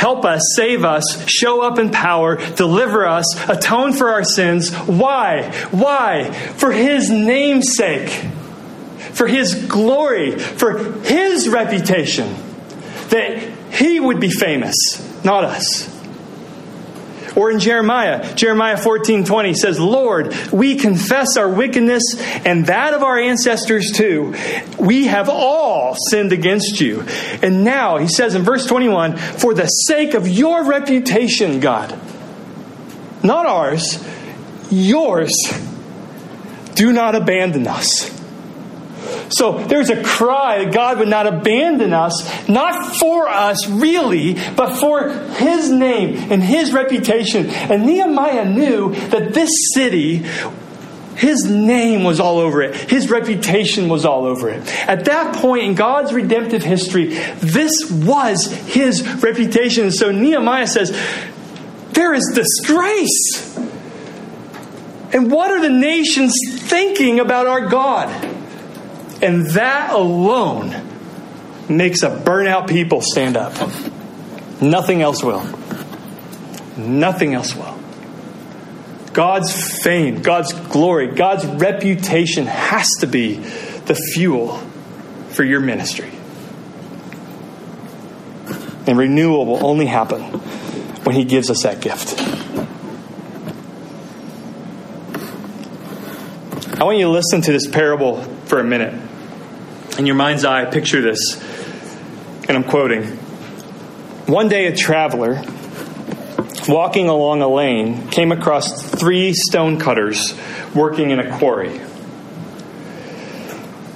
Help 0.09 0.25
us, 0.25 0.41
save 0.55 0.85
us, 0.85 1.03
show 1.29 1.61
up 1.61 1.77
in 1.77 1.91
power, 1.91 2.37
deliver 2.55 3.05
us, 3.05 3.47
atone 3.47 3.93
for 3.93 4.09
our 4.09 4.23
sins. 4.23 4.73
Why? 4.73 5.51
Why? 5.69 6.31
For 6.31 6.71
His 6.71 7.11
name's 7.11 7.75
sake, 7.75 8.09
for 9.13 9.27
His 9.27 9.53
glory, 9.67 10.31
for 10.31 10.93
His 11.03 11.47
reputation, 11.47 12.33
that 13.09 13.37
he 13.71 13.99
would 13.99 14.19
be 14.19 14.31
famous, 14.31 14.73
not 15.23 15.43
us. 15.43 15.88
Or 17.39 17.49
in 17.49 17.61
Jeremiah, 17.61 18.35
Jeremiah 18.35 18.75
14 18.75 19.23
20 19.23 19.53
says, 19.53 19.79
Lord, 19.79 20.35
we 20.51 20.75
confess 20.75 21.37
our 21.37 21.47
wickedness 21.47 22.03
and 22.43 22.65
that 22.65 22.93
of 22.93 23.01
our 23.01 23.17
ancestors 23.17 23.93
too. 23.95 24.35
We 24.77 25.05
have 25.05 25.29
all 25.29 25.95
sinned 26.09 26.33
against 26.33 26.81
you. 26.81 27.05
And 27.41 27.63
now, 27.63 27.95
he 27.95 28.09
says 28.09 28.35
in 28.35 28.41
verse 28.41 28.65
21, 28.65 29.15
for 29.15 29.53
the 29.53 29.67
sake 29.67 30.15
of 30.15 30.27
your 30.27 30.65
reputation, 30.65 31.61
God, 31.61 31.97
not 33.23 33.45
ours, 33.45 34.05
yours, 34.69 35.31
do 36.75 36.91
not 36.91 37.15
abandon 37.15 37.67
us. 37.67 38.18
So 39.29 39.63
there's 39.65 39.89
a 39.89 40.03
cry 40.03 40.63
that 40.63 40.73
God 40.73 40.99
would 40.99 41.07
not 41.07 41.27
abandon 41.27 41.93
us, 41.93 42.47
not 42.47 42.95
for 42.97 43.27
us 43.27 43.67
really, 43.67 44.35
but 44.55 44.77
for 44.77 45.09
His 45.09 45.69
name 45.69 46.31
and 46.31 46.43
His 46.43 46.73
reputation. 46.73 47.47
And 47.49 47.85
Nehemiah 47.85 48.45
knew 48.45 48.93
that 49.09 49.33
this 49.33 49.49
city 49.73 50.25
his 51.19 51.43
name 51.43 52.05
was 52.05 52.21
all 52.21 52.37
over 52.37 52.61
it. 52.61 52.73
His 52.89 53.09
reputation 53.09 53.89
was 53.89 54.05
all 54.05 54.23
over 54.23 54.49
it. 54.49 54.65
At 54.87 55.03
that 55.05 55.35
point 55.35 55.65
in 55.65 55.75
God's 55.75 56.13
redemptive 56.13 56.63
history, 56.63 57.07
this 57.39 57.91
was 57.91 58.45
his 58.45 59.05
reputation. 59.21 59.83
And 59.83 59.93
so 59.93 60.11
Nehemiah 60.11 60.67
says, 60.67 60.91
There 61.91 62.13
is 62.13 62.23
disgrace. 62.33 63.57
And 65.11 65.29
what 65.29 65.51
are 65.51 65.61
the 65.61 65.69
nations 65.69 66.33
thinking 66.47 67.19
about 67.19 67.47
our 67.47 67.67
God? 67.67 68.28
And 69.21 69.47
that 69.47 69.91
alone 69.93 70.73
makes 71.69 72.03
a 72.03 72.09
burnout 72.09 72.67
people 72.69 73.01
stand 73.01 73.35
up. 73.37 73.53
Nothing 74.61 75.01
else 75.01 75.23
will. 75.23 75.43
Nothing 76.77 77.33
else 77.33 77.55
will. 77.55 77.77
God's 79.13 79.81
fame, 79.81 80.21
God's 80.21 80.53
glory, 80.53 81.07
God's 81.07 81.45
reputation 81.45 82.45
has 82.45 82.87
to 82.99 83.07
be 83.07 83.35
the 83.35 83.95
fuel 84.13 84.57
for 85.29 85.43
your 85.43 85.59
ministry. 85.59 86.09
And 88.87 88.97
renewal 88.97 89.45
will 89.45 89.65
only 89.65 89.87
happen 89.87 90.21
when 91.03 91.15
He 91.15 91.25
gives 91.25 91.49
us 91.49 91.63
that 91.63 91.81
gift. 91.81 92.19
I 96.79 96.83
want 96.85 96.97
you 96.97 97.05
to 97.05 97.11
listen 97.11 97.41
to 97.41 97.51
this 97.51 97.67
parable 97.67 98.23
for 98.45 98.59
a 98.59 98.63
minute 98.63 99.08
in 99.99 100.05
your 100.05 100.15
mind's 100.15 100.45
eye, 100.45 100.63
picture 100.63 101.01
this. 101.01 101.35
And 102.47 102.51
I'm 102.51 102.63
quoting 102.63 103.03
One 104.27 104.47
day, 104.47 104.67
a 104.67 104.75
traveler 104.75 105.43
walking 106.69 107.09
along 107.09 107.41
a 107.41 107.49
lane 107.49 108.07
came 108.07 108.31
across 108.31 108.81
three 108.91 109.33
stonecutters 109.33 110.39
working 110.73 111.11
in 111.11 111.19
a 111.19 111.37
quarry. 111.37 111.81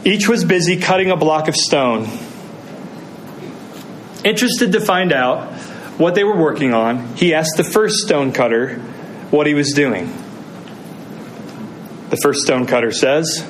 Each 0.03 0.27
was 0.27 0.43
busy 0.43 0.75
cutting 0.75 1.09
a 1.09 1.15
block 1.15 1.47
of 1.47 1.55
stone. 1.55 2.09
Interested 4.25 4.73
to 4.73 4.81
find 4.81 5.13
out 5.13 5.53
what 5.97 6.15
they 6.15 6.25
were 6.25 6.35
working 6.35 6.73
on, 6.73 7.15
he 7.15 7.33
asked 7.33 7.55
the 7.55 7.63
first 7.63 7.95
stonecutter 7.99 8.75
what 9.31 9.47
he 9.47 9.53
was 9.53 9.71
doing. 9.71 10.07
The 12.09 12.17
first 12.21 12.41
stonecutter 12.41 12.91
says, 12.91 13.49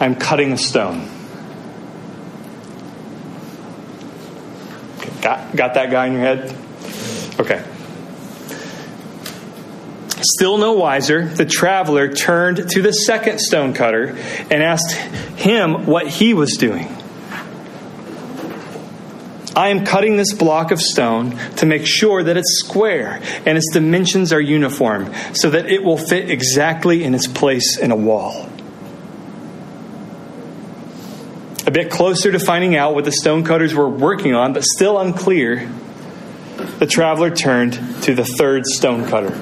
I'm 0.00 0.16
cutting 0.16 0.52
a 0.52 0.58
stone. 0.58 1.13
Got, 5.54 5.74
that 5.74 5.90
guy 5.90 6.06
in 6.06 6.14
your 6.14 6.22
head? 6.22 6.56
Okay. 7.38 7.64
Still 10.22 10.58
no 10.58 10.72
wiser, 10.72 11.26
the 11.26 11.44
traveler 11.44 12.12
turned 12.12 12.70
to 12.70 12.82
the 12.82 12.92
second 12.92 13.40
stonecutter 13.40 14.16
and 14.50 14.62
asked 14.62 14.92
him 14.92 15.86
what 15.86 16.08
he 16.08 16.34
was 16.34 16.56
doing. 16.56 16.88
I 19.56 19.68
am 19.68 19.84
cutting 19.84 20.16
this 20.16 20.32
block 20.32 20.72
of 20.72 20.80
stone 20.80 21.36
to 21.56 21.66
make 21.66 21.86
sure 21.86 22.22
that 22.22 22.36
it's 22.36 22.58
square 22.58 23.20
and 23.46 23.56
its 23.56 23.70
dimensions 23.72 24.32
are 24.32 24.40
uniform 24.40 25.12
so 25.32 25.50
that 25.50 25.66
it 25.66 25.84
will 25.84 25.98
fit 25.98 26.30
exactly 26.30 27.04
in 27.04 27.14
its 27.14 27.28
place 27.28 27.78
in 27.78 27.92
a 27.92 27.96
wall. 27.96 28.48
A 31.63 31.63
bit 31.74 31.90
closer 31.90 32.30
to 32.30 32.38
finding 32.38 32.76
out 32.76 32.94
what 32.94 33.04
the 33.04 33.10
stonecutters 33.10 33.74
were 33.74 33.88
working 33.88 34.32
on, 34.32 34.52
but 34.52 34.62
still 34.62 34.96
unclear, 34.96 35.68
the 36.78 36.86
traveler 36.86 37.34
turned 37.34 37.72
to 38.04 38.14
the 38.14 38.24
third 38.24 38.64
stonecutter. 38.64 39.36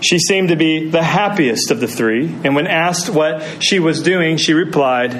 She 0.00 0.18
seemed 0.18 0.48
to 0.48 0.56
be 0.56 0.90
the 0.90 1.02
happiest 1.02 1.70
of 1.70 1.78
the 1.78 1.86
three, 1.86 2.26
and 2.42 2.56
when 2.56 2.66
asked 2.66 3.08
what 3.08 3.62
she 3.62 3.78
was 3.78 4.02
doing, 4.02 4.36
she 4.36 4.52
replied, 4.52 5.14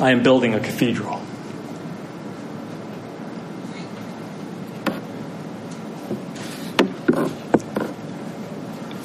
I 0.00 0.10
am 0.10 0.24
building 0.24 0.54
a 0.54 0.60
cathedral. 0.60 1.20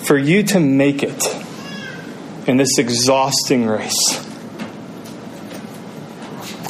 For 0.04 0.18
you 0.18 0.42
to 0.42 0.60
make 0.60 1.04
it, 1.04 1.24
in 2.50 2.58
this 2.58 2.80
exhausting 2.80 3.68
race. 3.68 4.28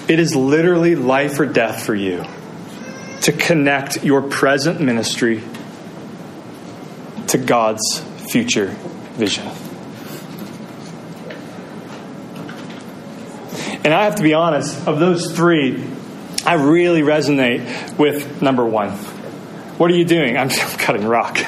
It 0.10 0.20
is 0.20 0.36
literally 0.36 0.96
life 0.96 1.40
or 1.40 1.46
death 1.46 1.86
for 1.86 1.96
you 1.96 2.26
to 3.22 3.32
connect 3.32 4.04
your 4.04 4.22
present 4.24 4.82
ministry 4.82 5.42
to 7.28 7.38
God's 7.38 8.02
future 8.30 8.76
vision. 9.14 9.48
And 13.86 13.94
I 13.94 14.04
have 14.04 14.16
to 14.16 14.24
be 14.24 14.34
honest, 14.34 14.86
of 14.86 15.00
those 15.00 15.34
three, 15.34 15.82
I 16.46 16.56
really 16.56 17.04
resonate 17.04 17.98
with 17.98 18.42
number 18.42 18.66
one. 18.66 18.90
What 19.78 19.90
are 19.90 19.96
you 19.96 20.04
doing? 20.04 20.38
I'm, 20.38 20.50
cutting 20.78 21.08
rock. 21.08 21.40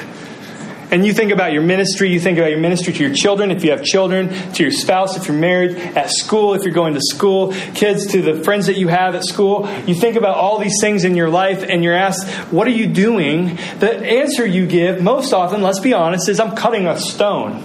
And 0.92 1.06
you 1.06 1.14
think 1.14 1.32
about 1.32 1.54
your 1.54 1.62
ministry, 1.62 2.10
you 2.10 2.20
think 2.20 2.36
about 2.36 2.50
your 2.50 2.60
ministry 2.60 2.92
to 2.92 3.02
your 3.02 3.14
children, 3.14 3.50
if 3.50 3.64
you 3.64 3.70
have 3.70 3.82
children, 3.82 4.28
to 4.52 4.62
your 4.62 4.70
spouse, 4.70 5.16
if 5.16 5.26
you're 5.26 5.36
married, 5.36 5.74
at 5.78 6.10
school, 6.10 6.52
if 6.52 6.64
you're 6.64 6.74
going 6.74 6.92
to 6.92 7.00
school, 7.00 7.54
kids, 7.74 8.06
to 8.08 8.20
the 8.20 8.44
friends 8.44 8.66
that 8.66 8.76
you 8.76 8.88
have 8.88 9.14
at 9.14 9.24
school. 9.24 9.66
You 9.86 9.94
think 9.94 10.16
about 10.16 10.36
all 10.36 10.58
these 10.58 10.76
things 10.82 11.04
in 11.04 11.16
your 11.16 11.30
life 11.30 11.64
and 11.66 11.82
you're 11.82 11.96
asked, 11.96 12.28
What 12.52 12.66
are 12.66 12.72
you 12.72 12.86
doing? 12.86 13.56
The 13.78 14.04
answer 14.04 14.44
you 14.44 14.66
give 14.66 15.02
most 15.02 15.32
often, 15.32 15.62
let's 15.62 15.80
be 15.80 15.94
honest, 15.94 16.28
is 16.28 16.38
I'm 16.38 16.54
cutting 16.54 16.86
a 16.86 16.98
stone. 16.98 17.64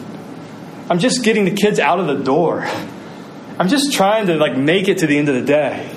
I'm 0.89 0.99
just 0.99 1.21
getting 1.21 1.43
the 1.43 1.51
kids 1.51 1.79
out 1.79 1.99
of 1.99 2.07
the 2.07 2.23
door. 2.23 2.65
I'm 3.59 3.67
just 3.67 3.91
trying 3.91 4.27
to 4.27 4.35
like 4.35 4.55
make 4.55 4.87
it 4.87 4.99
to 4.99 5.07
the 5.07 5.17
end 5.17 5.27
of 5.27 5.35
the 5.35 5.41
day. 5.41 5.96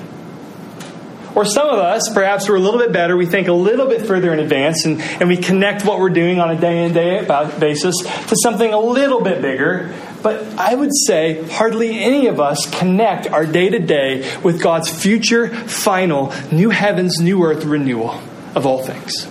Or 1.35 1.45
some 1.45 1.69
of 1.69 1.79
us, 1.79 2.09
perhaps 2.13 2.49
we're 2.49 2.57
a 2.57 2.59
little 2.59 2.79
bit 2.79 2.91
better, 2.91 3.15
we 3.15 3.25
think 3.25 3.47
a 3.47 3.53
little 3.53 3.87
bit 3.87 4.05
further 4.05 4.33
in 4.33 4.39
advance 4.39 4.85
and, 4.85 5.01
and 5.01 5.29
we 5.29 5.37
connect 5.37 5.85
what 5.85 5.99
we're 5.99 6.09
doing 6.09 6.39
on 6.39 6.51
a 6.51 6.59
day 6.59 6.85
in, 6.85 6.93
day 6.93 7.25
out 7.25 7.59
basis 7.59 7.95
to 8.27 8.35
something 8.41 8.73
a 8.73 8.79
little 8.79 9.21
bit 9.21 9.41
bigger. 9.41 9.93
But 10.21 10.43
I 10.57 10.75
would 10.75 10.91
say 11.07 11.47
hardly 11.49 11.99
any 11.99 12.27
of 12.27 12.39
us 12.39 12.69
connect 12.77 13.27
our 13.27 13.45
day 13.45 13.69
to 13.69 13.79
day 13.79 14.39
with 14.41 14.61
God's 14.61 14.89
future, 14.89 15.47
final, 15.47 16.33
new 16.51 16.69
heavens, 16.69 17.19
new 17.19 17.43
earth 17.43 17.63
renewal 17.63 18.21
of 18.53 18.65
all 18.65 18.83
things. 18.83 19.25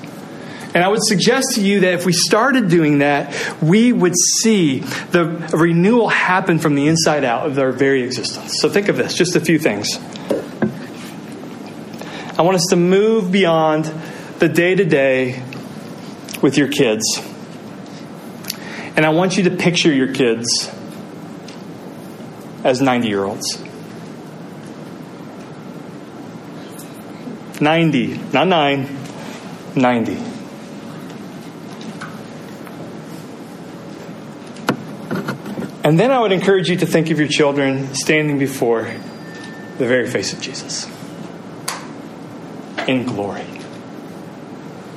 And 0.73 0.85
I 0.85 0.89
would 0.89 1.03
suggest 1.03 1.57
to 1.57 1.61
you 1.61 1.81
that 1.81 1.95
if 1.95 2.07
we 2.07 2.13
started 2.13 2.69
doing 2.69 2.99
that, 2.99 3.35
we 3.61 3.93
would 3.93 4.15
see 4.41 4.79
the 4.79 5.25
renewal 5.53 6.09
happen 6.09 6.61
from 6.61 6.77
the 6.77 6.87
inside 6.87 7.25
out 7.25 7.47
of 7.47 7.59
our 7.59 7.73
very 7.73 8.03
existence. 8.05 8.61
So 8.61 8.69
think 8.69 8.89
of 8.89 8.97
this 8.97 9.15
just 9.15 9.35
a 9.35 9.41
few 9.41 9.59
things. 9.59 9.99
I 12.41 12.43
want 12.43 12.57
us 12.57 12.69
to 12.71 12.77
move 12.77 13.31
beyond 13.31 13.85
the 14.39 14.49
day 14.49 14.75
to 14.75 14.87
day 14.87 15.43
with 16.41 16.57
your 16.57 16.69
kids. 16.69 17.05
And 18.97 19.05
I 19.05 19.11
want 19.11 19.37
you 19.37 19.45
to 19.45 19.51
picture 19.51 19.93
your 19.93 20.15
kids 20.15 20.75
as 22.65 22.81
90 22.81 23.09
year 23.09 23.25
olds. 23.25 23.63
90, 27.61 28.17
not 28.33 28.49
9, 28.49 28.99
90. 29.77 30.13
And 35.85 36.01
then 36.01 36.11
I 36.11 36.19
would 36.21 36.33
encourage 36.33 36.71
you 36.71 36.77
to 36.77 36.87
think 36.87 37.11
of 37.11 37.19
your 37.19 37.29
children 37.29 37.95
standing 37.95 38.39
before 38.39 38.85
the 39.77 39.87
very 39.87 40.09
face 40.09 40.33
of 40.33 40.41
Jesus 40.41 40.91
in 42.91 43.05
glory. 43.05 43.47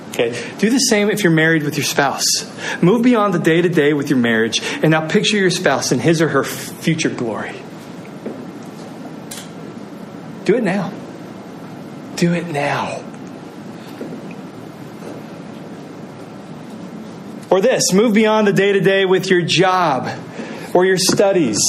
Okay, 0.10 0.38
do 0.58 0.69
the 0.69 0.79
same 0.79 1.10
if 1.10 1.23
you're 1.23 1.34
married 1.34 1.63
with 1.63 1.77
your 1.77 1.84
spouse. 1.84 2.25
Move 2.82 3.01
beyond 3.01 3.34
the 3.34 3.39
day 3.39 3.62
to 3.62 3.69
day 3.69 3.93
with 3.93 4.10
your 4.10 4.19
marriage 4.19 4.62
and 4.62 4.91
now 4.91 5.08
picture 5.08 5.38
your 5.38 5.49
spouse 5.49 5.91
in 5.91 5.99
his 5.99 6.21
or 6.21 6.29
her 6.29 6.43
future 6.43 7.10
glory. 7.10 7.56
Do 10.45 10.56
it 10.56 10.63
now. 10.63 10.91
Do 12.15 12.34
it 12.34 12.47
now. 12.47 13.03
Or 17.49 17.62
this 17.62 17.93
move 17.93 18.13
beyond 18.13 18.47
the 18.47 18.53
day 18.53 18.73
to 18.73 18.79
day 18.79 19.06
with 19.06 19.29
your 19.29 19.41
job 19.41 20.10
or 20.73 20.86
your 20.86 20.97
studies. 20.97 21.60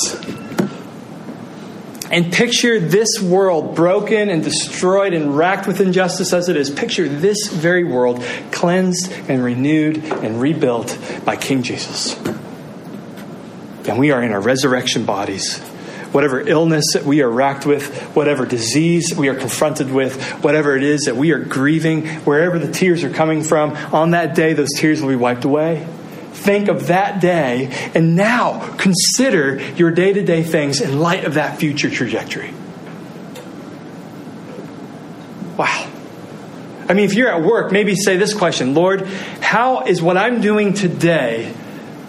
And 2.15 2.33
picture 2.33 2.79
this 2.79 3.21
world 3.21 3.75
broken 3.75 4.31
and 4.31 4.45
destroyed 4.45 5.15
and 5.15 5.37
racked 5.37 5.67
with 5.67 5.81
injustice 5.81 6.33
as 6.33 6.49
it 6.49 6.57
is. 6.57 6.71
Picture 6.71 7.09
this 7.09 7.49
very 7.49 7.83
world 7.83 8.23
cleansed 8.53 9.11
and 9.29 9.43
renewed 9.43 9.97
and 9.97 10.41
rebuilt 10.41 10.97
by 11.25 11.35
King 11.35 11.65
Jesus. 11.65 12.17
And 13.89 13.99
we 13.99 14.13
are 14.13 14.23
in 14.23 14.31
our 14.31 14.41
resurrection 14.41 15.05
bodies 15.05 15.59
whatever 16.13 16.41
illness 16.41 16.85
that 16.93 17.03
we 17.03 17.21
are 17.21 17.29
racked 17.29 17.67
with, 17.67 17.93
whatever 18.15 18.47
disease 18.47 19.13
we 19.17 19.27
are 19.29 19.35
confronted 19.35 19.91
with, 19.91 20.23
whatever 20.45 20.77
it 20.77 20.85
is 20.85 21.07
that 21.07 21.17
we 21.17 21.33
are 21.33 21.41
grieving, 21.41 22.07
wherever 22.21 22.57
the 22.57 22.71
tears 22.71 23.03
are 23.03 23.11
coming 23.11 23.43
from, 23.43 23.73
on 23.93 24.13
that 24.13 24.37
day, 24.37 24.53
those 24.53 24.73
tears 24.77 25.03
will 25.03 25.09
be 25.09 25.17
wiped 25.17 25.45
away. 25.45 25.85
Think 26.45 26.69
of 26.69 26.89
that 26.89 27.21
day 27.21 27.71
and 27.95 28.17
now 28.17 28.75
consider 28.77 29.61
your 29.73 29.91
day 29.91 30.13
to 30.13 30.23
day 30.23 30.43
things 30.43 30.81
in 30.81 31.01
light 31.01 31.25
of 31.25 31.35
that 31.35 31.59
future 31.59 31.91
trajectory. 31.91 32.53
Wow. 35.57 35.91
I 36.89 36.93
mean, 36.93 37.07
if 37.07 37.15
you're 37.15 37.31
at 37.31 37.43
work, 37.43 37.73
maybe 37.73 37.95
say 37.97 38.17
this 38.17 38.35
question 38.35 38.75
Lord, 38.75 39.07
how 39.41 39.85
is 39.85 40.03
what 40.03 40.17
I'm 40.17 40.41
doing 40.41 40.75
today 40.75 41.53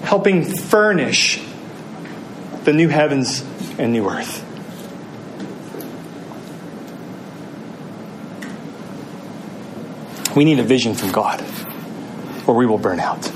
helping 0.06 0.43
furnish 0.43 1.41
the 2.63 2.74
new 2.74 2.89
heavens 2.89 3.41
and 3.78 3.91
new 3.91 4.10
earth. 4.10 4.43
We 10.36 10.43
need 10.43 10.60
a 10.60 10.63
vision 10.63 10.95
from 10.95 11.12
God, 11.12 11.43
or 12.45 12.56
we 12.56 12.65
will 12.65 12.78
burn 12.78 13.00
out. 13.00 13.32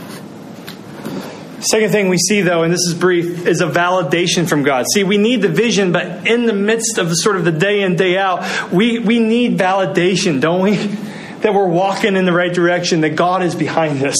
Second 1.61 1.91
thing 1.91 2.09
we 2.09 2.17
see, 2.17 2.41
though, 2.41 2.63
and 2.63 2.71
this 2.71 2.85
is 2.87 2.93
brief, 2.93 3.45
is 3.45 3.61
a 3.61 3.67
validation 3.67 4.47
from 4.47 4.63
God. 4.63 4.85
See, 4.93 5.03
we 5.03 5.17
need 5.17 5.41
the 5.41 5.49
vision, 5.49 5.91
but 5.91 6.25
in 6.27 6.45
the 6.45 6.53
midst 6.53 6.97
of 6.97 7.09
the 7.09 7.15
sort 7.15 7.35
of 7.35 7.45
the 7.45 7.51
day 7.51 7.81
in, 7.81 7.95
day 7.95 8.17
out, 8.17 8.71
we, 8.71 8.99
we 8.99 9.19
need 9.19 9.57
validation, 9.57 10.41
don't 10.41 10.61
we? 10.61 10.77
That 11.39 11.53
we're 11.53 11.69
walking 11.69 12.17
in 12.17 12.25
the 12.25 12.33
right 12.33 12.53
direction, 12.53 12.99
that 12.99 13.11
God 13.11 13.43
is 13.43 13.55
behind 13.55 14.03
us. 14.03 14.17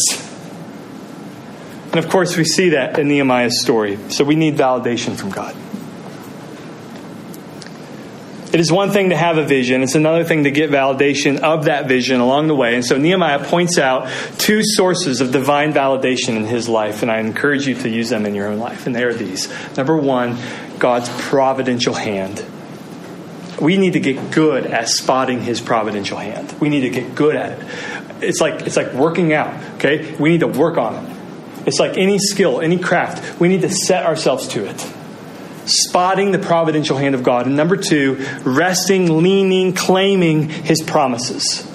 And 1.88 1.98
of 1.98 2.08
course, 2.10 2.38
we 2.38 2.46
see 2.46 2.70
that 2.70 2.98
in 2.98 3.10
Nehemiah's 3.10 3.60
story. 3.60 4.00
So 4.08 4.24
we 4.24 4.36
need 4.36 4.56
validation 4.56 5.18
from 5.18 5.30
God. 5.30 5.54
It 8.52 8.60
is 8.60 8.72
one 8.72 8.90
thing 8.90 9.10
to 9.12 9.16
have 9.16 9.38
a 9.38 9.46
vision, 9.46 9.84
it's 9.84 9.94
another 9.94 10.24
thing 10.24 10.46
to 10.46 10.52
get 10.52 10.72
validation 10.72 11.40
of 11.40 11.66
that 11.66 11.88
vision 11.88 12.20
along 12.20 12.48
the 12.48 12.56
way. 12.56 12.74
And 12.74 12.84
so 12.84 12.98
Nehemiah 12.98 13.44
points 13.44 13.78
out 13.78 14.10
two 14.40 14.62
sources 14.64 15.22
of 15.22 15.32
divine 15.32 15.72
validation 15.72 16.36
in 16.36 16.46
his 16.46 16.68
life, 16.68 17.04
and 17.04 17.12
I 17.12 17.20
encourage 17.20 17.68
you 17.68 17.76
to 17.76 17.90
use 17.90 18.10
them 18.10 18.26
in 18.26 18.34
your 18.34 18.48
own 18.48 18.58
life. 18.58 18.88
And 18.88 18.96
they 18.96 19.04
are 19.04 19.14
these 19.14 19.48
number 19.78 19.96
one, 19.96 20.36
God's 20.80 21.10
providential 21.28 21.94
hand. 21.94 22.44
We 23.62 23.78
need 23.78 23.94
to 23.94 24.00
get 24.00 24.32
good 24.32 24.66
at 24.66 24.90
spotting 24.90 25.42
his 25.42 25.62
providential 25.62 26.18
hand. 26.18 26.52
We 26.60 26.70
need 26.70 26.82
to 26.82 26.90
get 26.90 27.14
good 27.14 27.36
at 27.36 27.60
it. 27.60 27.68
It's 28.24 28.42
like 28.42 28.62
it's 28.62 28.78
like 28.78 28.94
working 28.94 29.32
out, 29.32 29.54
okay? 29.76 30.16
We 30.16 30.30
need 30.30 30.40
to 30.40 30.48
work 30.48 30.78
on 30.80 30.96
it. 30.96 31.18
It's 31.68 31.80
like 31.80 31.98
any 32.00 32.18
skill, 32.18 32.62
any 32.62 32.80
craft. 32.80 33.40
We 33.40 33.48
need 33.48 33.62
to 33.62 33.70
set 33.70 34.08
ourselves 34.08 34.48
to 34.50 34.66
it 34.66 34.94
spotting 35.70 36.32
the 36.32 36.40
providential 36.40 36.98
hand 36.98 37.16
of 37.16 37.24
God. 37.24 37.48
And 37.48 37.56
number 37.56 37.78
two, 37.78 38.26
resting, 38.44 39.22
leaning, 39.22 39.74
claiming 39.74 40.50
his 40.50 40.82
promises. 40.82 41.66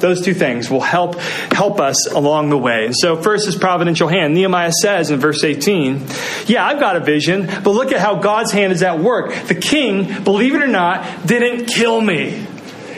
Those 0.00 0.22
two 0.22 0.34
things 0.34 0.68
will 0.68 0.80
help 0.80 1.16
help 1.18 1.80
us 1.80 2.10
along 2.12 2.50
the 2.50 2.58
way. 2.58 2.86
And 2.86 2.94
so 2.94 3.16
first 3.16 3.48
is 3.48 3.56
providential 3.56 4.08
hand. 4.08 4.34
Nehemiah 4.34 4.72
says 4.72 5.10
in 5.10 5.18
verse 5.18 5.42
18, 5.42 6.06
Yeah, 6.46 6.66
I've 6.66 6.80
got 6.80 6.96
a 6.96 7.00
vision, 7.00 7.46
but 7.46 7.70
look 7.70 7.92
at 7.92 8.00
how 8.00 8.16
God's 8.16 8.52
hand 8.52 8.72
is 8.72 8.82
at 8.82 8.98
work. 8.98 9.32
The 9.46 9.54
king, 9.54 10.22
believe 10.24 10.54
it 10.54 10.62
or 10.62 10.66
not, 10.66 11.26
didn't 11.26 11.66
kill 11.66 12.00
me. 12.00 12.46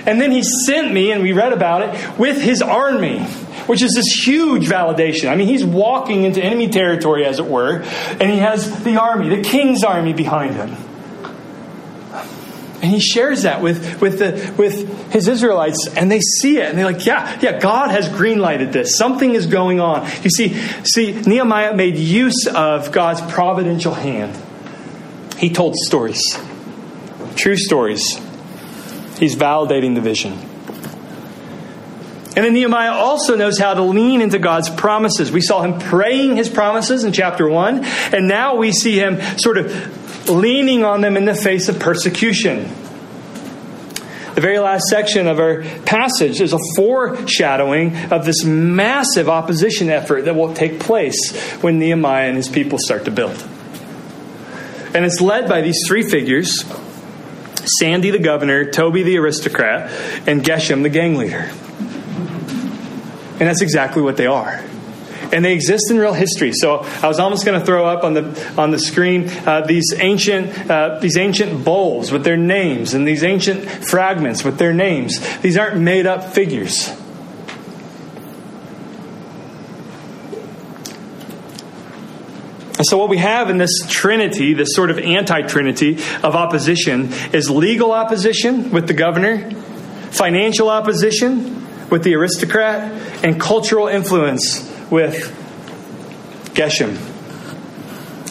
And 0.07 0.21
then 0.21 0.31
he 0.31 0.43
sent 0.43 0.93
me, 0.93 1.13
and 1.13 1.23
we 1.23 1.33
read 1.33 1.53
about 1.53 1.83
it, 1.83 2.19
with 2.19 2.41
his 2.41 2.63
army 2.63 3.27
which 3.67 3.83
is 3.83 3.93
this 3.95 4.27
huge 4.27 4.67
validation. 4.67 5.31
I 5.31 5.37
mean, 5.37 5.49
he's 5.49 5.65
walking 5.65 6.25
into 6.25 6.43
enemy 6.43 6.69
territory, 6.69 7.25
as 7.25 7.39
it 7.39 7.47
were, 7.47 7.83
and 7.83 8.31
he 8.31 8.39
has 8.39 8.85
the 8.85 9.01
army, 9.01 9.35
the 9.35 9.43
king's 9.43 9.85
army 9.85 10.13
behind 10.13 10.55
him. 10.55 10.77
And 12.83 12.93
he 12.93 13.01
shares 13.01 13.43
that 13.43 13.63
with, 13.63 14.01
with, 14.01 14.19
the, 14.19 14.55
with 14.59 15.11
his 15.11 15.29
Israelites, 15.29 15.89
and 15.97 16.11
they 16.11 16.21
see 16.21 16.59
it, 16.59 16.69
and 16.69 16.79
they're 16.79 16.85
like, 16.85 17.07
yeah, 17.07 17.39
yeah, 17.41 17.59
God 17.59 17.91
has 17.91 18.09
greenlighted 18.09 18.71
this. 18.71 18.97
Something 18.97 19.35
is 19.35 19.47
going 19.47 19.81
on. 19.81 20.09
You 20.23 20.31
see, 20.31 20.55
see, 20.85 21.13
Nehemiah 21.13 21.75
made 21.75 21.97
use 21.97 22.47
of 22.47 22.93
God's 22.93 23.23
providential 23.33 23.95
hand. 23.95 24.37
He 25.39 25.51
told 25.51 25.75
stories, 25.77 26.39
true 27.35 27.57
stories. 27.57 28.21
He's 29.19 29.35
validating 29.35 29.95
the 29.95 30.03
vision. 30.03 30.39
And 32.37 32.45
then 32.45 32.53
Nehemiah 32.53 32.93
also 32.93 33.35
knows 33.35 33.59
how 33.59 33.73
to 33.73 33.83
lean 33.83 34.21
into 34.21 34.39
God's 34.39 34.69
promises. 34.69 35.33
We 35.33 35.41
saw 35.41 35.63
him 35.63 35.79
praying 35.79 36.37
his 36.37 36.51
promises 36.51 37.03
in 37.03 37.13
chapter 37.13 37.49
1, 37.49 37.83
and 37.85 38.29
now 38.29 38.57
we 38.57 38.73
see 38.73 38.99
him 38.99 39.21
sort 39.39 39.57
of 39.57 40.29
leaning 40.29 40.85
on 40.85 41.01
them 41.01 41.17
in 41.17 41.25
the 41.25 41.35
face 41.35 41.71
of 41.71 41.81
persecution. 41.81 42.71
The 44.35 44.43
very 44.43 44.59
last 44.59 44.85
section 44.91 45.29
of 45.29 45.39
our 45.39 45.63
passage 45.87 46.43
is 46.43 46.53
a 46.53 46.59
foreshadowing 46.77 47.97
of 48.13 48.27
this 48.27 48.45
massive 48.45 49.31
opposition 49.31 49.89
effort 49.89 50.27
that 50.27 50.37
will 50.37 50.53
take 50.53 50.79
place 50.79 51.35
when 51.63 51.79
Nehemiah 51.79 52.29
and 52.29 52.37
his 52.37 52.51
people 52.51 52.79
start 52.79 53.07
to 53.07 53.11
build. 53.11 53.43
And 54.95 55.07
it's 55.07 55.23
led 55.23 55.49
by 55.49 55.63
these 55.63 55.79
three 55.87 56.03
figures 56.03 56.65
Sandy 57.79 58.11
the 58.11 58.19
governor, 58.19 58.71
Toby 58.71 59.03
the 59.03 59.17
aristocrat, 59.17 59.91
and 60.29 60.45
Geshem 60.45 60.83
the 60.83 60.91
gang 60.91 61.17
leader. 61.17 61.51
And 63.39 63.49
that's 63.49 63.61
exactly 63.61 64.01
what 64.01 64.17
they 64.17 64.27
are. 64.27 64.65
And 65.33 65.45
they 65.45 65.53
exist 65.53 65.91
in 65.91 65.99
real 65.99 66.15
history. 66.15 66.53
So 66.55 66.79
I 67.03 67.09
was 67.09 67.19
almost 67.19 67.45
going 67.45 67.59
to 67.59 67.67
throw 67.67 67.87
up 67.87 68.05
on 68.05 68.15
the 68.15 68.55
on 68.57 68.71
the 68.71 68.79
screen 68.79 69.29
uh, 69.45 69.63
these 69.67 69.93
ancient 69.99 70.71
uh, 70.71 70.99
these 71.01 71.17
ancient 71.17 71.65
bowls 71.65 72.13
with 72.13 72.25
their 72.25 72.37
names 72.37 72.95
and 72.95 73.07
these 73.07 73.25
ancient 73.25 73.69
fragments 73.69 74.45
with 74.45 74.59
their 74.59 74.73
names. 74.73 75.19
These 75.39 75.59
aren't 75.59 75.79
made 75.79 76.07
up 76.07 76.33
figures. 76.33 76.93
So, 82.83 82.99
what 82.99 83.09
we 83.09 83.19
have 83.19 83.51
in 83.51 83.59
this 83.59 83.73
trinity, 83.89 84.55
this 84.55 84.75
sort 84.75 84.91
of 84.91 84.99
anti 84.99 85.43
trinity 85.43 85.95
of 86.23 86.37
opposition, 86.37 87.13
is 87.33 87.51
legal 87.51 87.91
opposition 87.91 88.71
with 88.71 88.87
the 88.87 88.95
governor, 88.95 89.51
financial 90.13 90.71
opposition 90.71 91.66
with 91.91 92.03
the 92.03 92.15
aristocrat, 92.15 92.93
and 93.25 93.41
cultural 93.41 93.89
influence 93.89 94.71
with 94.91 95.33
Geshem. 96.55 96.97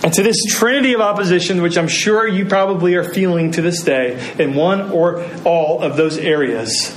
And 0.04 0.14
to 0.14 0.24
this 0.24 0.38
trinity 0.50 0.94
of 0.94 1.02
opposition, 1.02 1.62
which 1.62 1.78
I'm 1.78 1.88
sure 1.88 2.28
you 2.28 2.46
probably 2.46 2.96
are 2.96 3.04
feeling 3.04 3.52
to 3.52 3.62
this 3.62 3.82
day 3.82 4.34
in 4.38 4.54
one 4.54 4.92
or 4.92 5.26
all 5.44 5.82
of 5.82 5.98
those 5.98 6.18
areas, 6.18 6.92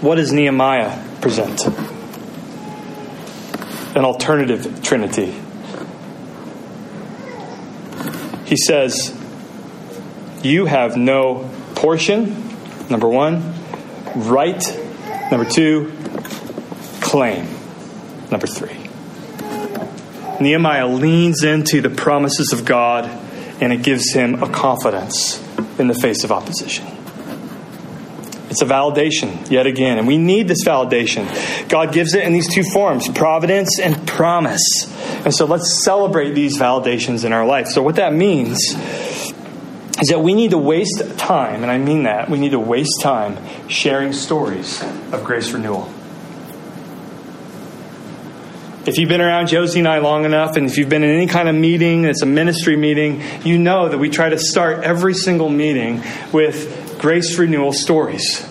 what 0.00 0.16
does 0.16 0.32
Nehemiah 0.32 0.98
present? 1.20 1.66
An 3.96 4.04
alternative 4.04 4.82
Trinity. 4.82 5.34
He 8.46 8.56
says, 8.56 9.16
You 10.42 10.66
have 10.66 10.96
no 10.96 11.50
portion, 11.74 12.48
number 12.88 13.08
one, 13.08 13.57
right, 14.16 14.62
number 15.30 15.48
two, 15.48 15.92
claim, 17.00 17.48
number 18.30 18.46
three. 18.46 18.88
Nehemiah 20.40 20.86
leans 20.86 21.42
into 21.42 21.80
the 21.80 21.90
promises 21.90 22.52
of 22.52 22.64
God 22.64 23.06
and 23.60 23.72
it 23.72 23.82
gives 23.82 24.12
him 24.12 24.42
a 24.42 24.48
confidence 24.48 25.42
in 25.78 25.88
the 25.88 25.94
face 25.94 26.24
of 26.24 26.30
opposition. 26.30 26.86
It's 28.50 28.62
a 28.62 28.66
validation, 28.66 29.50
yet 29.50 29.66
again, 29.66 29.98
and 29.98 30.06
we 30.06 30.16
need 30.16 30.48
this 30.48 30.64
validation. 30.64 31.28
God 31.68 31.92
gives 31.92 32.14
it 32.14 32.24
in 32.24 32.32
these 32.32 32.52
two 32.52 32.62
forms 32.62 33.08
providence 33.08 33.78
and 33.78 34.06
promise. 34.08 34.62
And 35.24 35.34
so 35.34 35.44
let's 35.44 35.84
celebrate 35.84 36.32
these 36.32 36.56
validations 36.56 37.24
in 37.24 37.32
our 37.34 37.44
life. 37.44 37.66
So, 37.66 37.82
what 37.82 37.96
that 37.96 38.14
means 38.14 38.58
is 40.00 40.08
that 40.08 40.20
we 40.20 40.34
need 40.34 40.50
to 40.50 40.58
waste 40.58 41.02
time, 41.18 41.62
and 41.62 41.70
I 41.70 41.78
mean 41.78 42.04
that, 42.04 42.30
we 42.30 42.38
need 42.38 42.52
to 42.52 42.60
waste 42.60 43.00
time 43.00 43.36
sharing 43.68 44.12
stories 44.12 44.82
of 45.12 45.24
grace 45.24 45.50
renewal. 45.52 45.92
If 48.86 48.96
you've 48.96 49.08
been 49.08 49.20
around 49.20 49.48
Josie 49.48 49.80
and 49.80 49.88
I 49.88 49.98
long 49.98 50.24
enough, 50.24 50.56
and 50.56 50.66
if 50.66 50.78
you've 50.78 50.88
been 50.88 51.02
in 51.02 51.10
any 51.10 51.26
kind 51.26 51.48
of 51.48 51.54
meeting 51.54 52.04
it's 52.04 52.22
a 52.22 52.26
ministry 52.26 52.76
meeting, 52.76 53.22
you 53.44 53.58
know 53.58 53.88
that 53.88 53.98
we 53.98 54.08
try 54.08 54.30
to 54.30 54.38
start 54.38 54.82
every 54.82 55.14
single 55.14 55.50
meeting 55.50 56.02
with 56.32 56.98
grace 56.98 57.36
renewal 57.36 57.72
stories. 57.72 58.48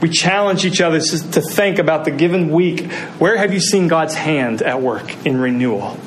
We 0.00 0.10
challenge 0.10 0.64
each 0.64 0.80
other 0.80 1.00
to 1.00 1.40
think 1.40 1.78
about 1.78 2.04
the 2.04 2.10
given 2.10 2.50
week. 2.50 2.90
Where 3.18 3.36
have 3.36 3.52
you 3.52 3.60
seen 3.60 3.88
God's 3.88 4.14
hand 4.14 4.62
at 4.62 4.80
work 4.80 5.26
in 5.26 5.38
renewal? 5.38 5.98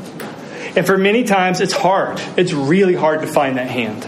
And 0.76 0.86
for 0.86 0.98
many 0.98 1.24
times, 1.24 1.62
it's 1.62 1.74
hard. 1.74 2.20
It's 2.36 2.52
really 2.52 2.96
hard 2.96 3.22
to 3.22 3.28
find 3.28 3.58
that 3.58 3.70
hand. 3.70 4.06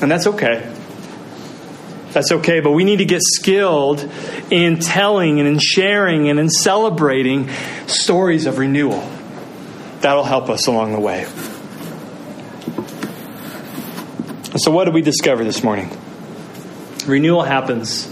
And 0.00 0.10
that's 0.10 0.26
okay. 0.26 0.70
That's 2.12 2.30
okay, 2.30 2.60
but 2.60 2.70
we 2.70 2.84
need 2.84 2.98
to 2.98 3.04
get 3.04 3.20
skilled 3.22 4.08
in 4.48 4.78
telling 4.78 5.40
and 5.40 5.48
in 5.48 5.58
sharing 5.58 6.28
and 6.28 6.38
in 6.38 6.48
celebrating 6.48 7.48
stories 7.88 8.46
of 8.46 8.58
renewal. 8.58 9.08
That'll 10.00 10.22
help 10.22 10.48
us 10.48 10.68
along 10.68 10.92
the 10.92 11.00
way. 11.00 11.24
So, 14.56 14.70
what 14.70 14.84
did 14.84 14.94
we 14.94 15.02
discover 15.02 15.42
this 15.42 15.64
morning? 15.64 15.90
Renewal 17.06 17.42
happens 17.42 18.06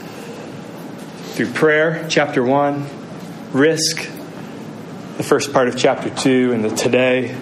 through 1.35 1.53
prayer, 1.53 2.05
chapter 2.09 2.43
1, 2.43 2.85
risk, 3.53 4.09
the 5.23 5.29
first 5.29 5.53
part 5.53 5.69
of 5.69 5.77
chapter 5.79 6.11
2, 6.11 6.53
and 6.53 6.65
the 6.65 6.71
today. 6.71 7.37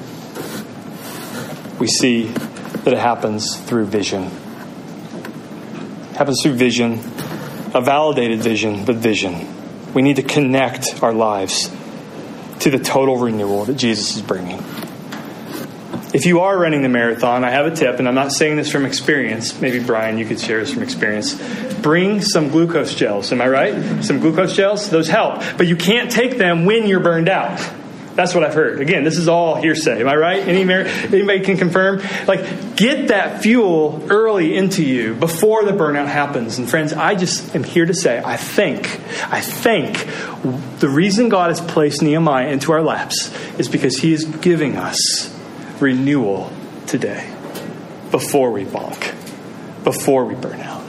We 1.78 1.86
see 1.86 2.24
that 2.24 2.92
it 2.92 2.98
happens 2.98 3.58
through 3.58 3.86
vision 3.86 4.30
happens 6.20 6.42
through 6.42 6.52
vision, 6.52 7.00
a 7.72 7.80
validated 7.80 8.40
vision, 8.40 8.84
but 8.84 8.96
vision. 8.96 9.48
We 9.94 10.02
need 10.02 10.16
to 10.16 10.22
connect 10.22 11.02
our 11.02 11.14
lives 11.14 11.74
to 12.58 12.70
the 12.70 12.78
total 12.78 13.16
renewal 13.16 13.64
that 13.64 13.78
Jesus 13.78 14.16
is 14.16 14.20
bringing. 14.20 14.62
If 16.12 16.26
you 16.26 16.40
are 16.40 16.58
running 16.58 16.82
the 16.82 16.88
marathon, 16.88 17.44
I 17.44 17.50
have 17.50 17.66
a 17.66 17.74
tip, 17.74 18.00
and 18.00 18.08
I'm 18.08 18.16
not 18.16 18.32
saying 18.32 18.56
this 18.56 18.70
from 18.70 18.84
experience. 18.84 19.60
Maybe 19.60 19.78
Brian, 19.78 20.18
you 20.18 20.26
could 20.26 20.40
share 20.40 20.58
this 20.58 20.74
from 20.74 20.82
experience. 20.82 21.34
Bring 21.82 22.20
some 22.20 22.48
glucose 22.48 22.96
gels. 22.96 23.30
Am 23.30 23.40
I 23.40 23.48
right? 23.48 24.04
Some 24.04 24.18
glucose 24.18 24.56
gels? 24.56 24.90
Those 24.90 25.06
help. 25.06 25.40
But 25.56 25.68
you 25.68 25.76
can't 25.76 26.10
take 26.10 26.36
them 26.36 26.64
when 26.64 26.88
you're 26.88 26.98
burned 26.98 27.28
out. 27.28 27.60
That's 28.16 28.34
what 28.34 28.42
I've 28.42 28.54
heard. 28.54 28.80
Again, 28.80 29.04
this 29.04 29.16
is 29.16 29.28
all 29.28 29.54
hearsay. 29.54 30.00
Am 30.00 30.08
I 30.08 30.16
right? 30.16 30.40
Any, 30.40 30.62
anybody 30.62 31.40
can 31.40 31.56
confirm? 31.56 32.02
Like, 32.26 32.76
get 32.76 33.08
that 33.08 33.40
fuel 33.40 34.04
early 34.10 34.56
into 34.56 34.82
you 34.82 35.14
before 35.14 35.64
the 35.64 35.70
burnout 35.70 36.08
happens. 36.08 36.58
And 36.58 36.68
friends, 36.68 36.92
I 36.92 37.14
just 37.14 37.54
am 37.54 37.62
here 37.62 37.86
to 37.86 37.94
say, 37.94 38.20
I 38.22 38.36
think, 38.36 38.86
I 39.32 39.40
think 39.40 40.06
the 40.80 40.88
reason 40.88 41.28
God 41.28 41.50
has 41.50 41.60
placed 41.60 42.02
Nehemiah 42.02 42.48
into 42.48 42.72
our 42.72 42.82
laps 42.82 43.32
is 43.60 43.68
because 43.68 43.96
he 43.96 44.12
is 44.12 44.24
giving 44.24 44.76
us 44.76 45.39
renewal 45.80 46.52
today 46.86 47.32
before 48.10 48.50
we 48.50 48.64
balk, 48.64 49.14
before 49.84 50.24
we 50.24 50.34
burn 50.34 50.60
out. 50.60 50.84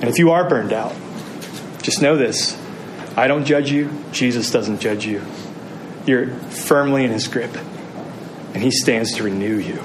And 0.00 0.04
if 0.04 0.18
you 0.18 0.30
are 0.30 0.48
burned 0.48 0.72
out, 0.72 0.94
just 1.82 2.02
know 2.02 2.16
this 2.16 2.56
I 3.16 3.26
don't 3.26 3.44
judge 3.44 3.70
you, 3.70 3.90
Jesus 4.12 4.50
doesn't 4.50 4.80
judge 4.80 5.04
you. 5.04 5.22
You're 6.06 6.28
firmly 6.28 7.04
in 7.04 7.10
his 7.10 7.26
grip, 7.26 7.54
and 8.54 8.62
he 8.62 8.70
stands 8.70 9.14
to 9.16 9.24
renew 9.24 9.58
you. 9.58 9.82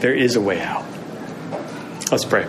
There 0.00 0.14
is 0.14 0.36
a 0.36 0.40
way 0.40 0.60
out. 0.60 0.86
Let's 2.10 2.24
pray. 2.24 2.48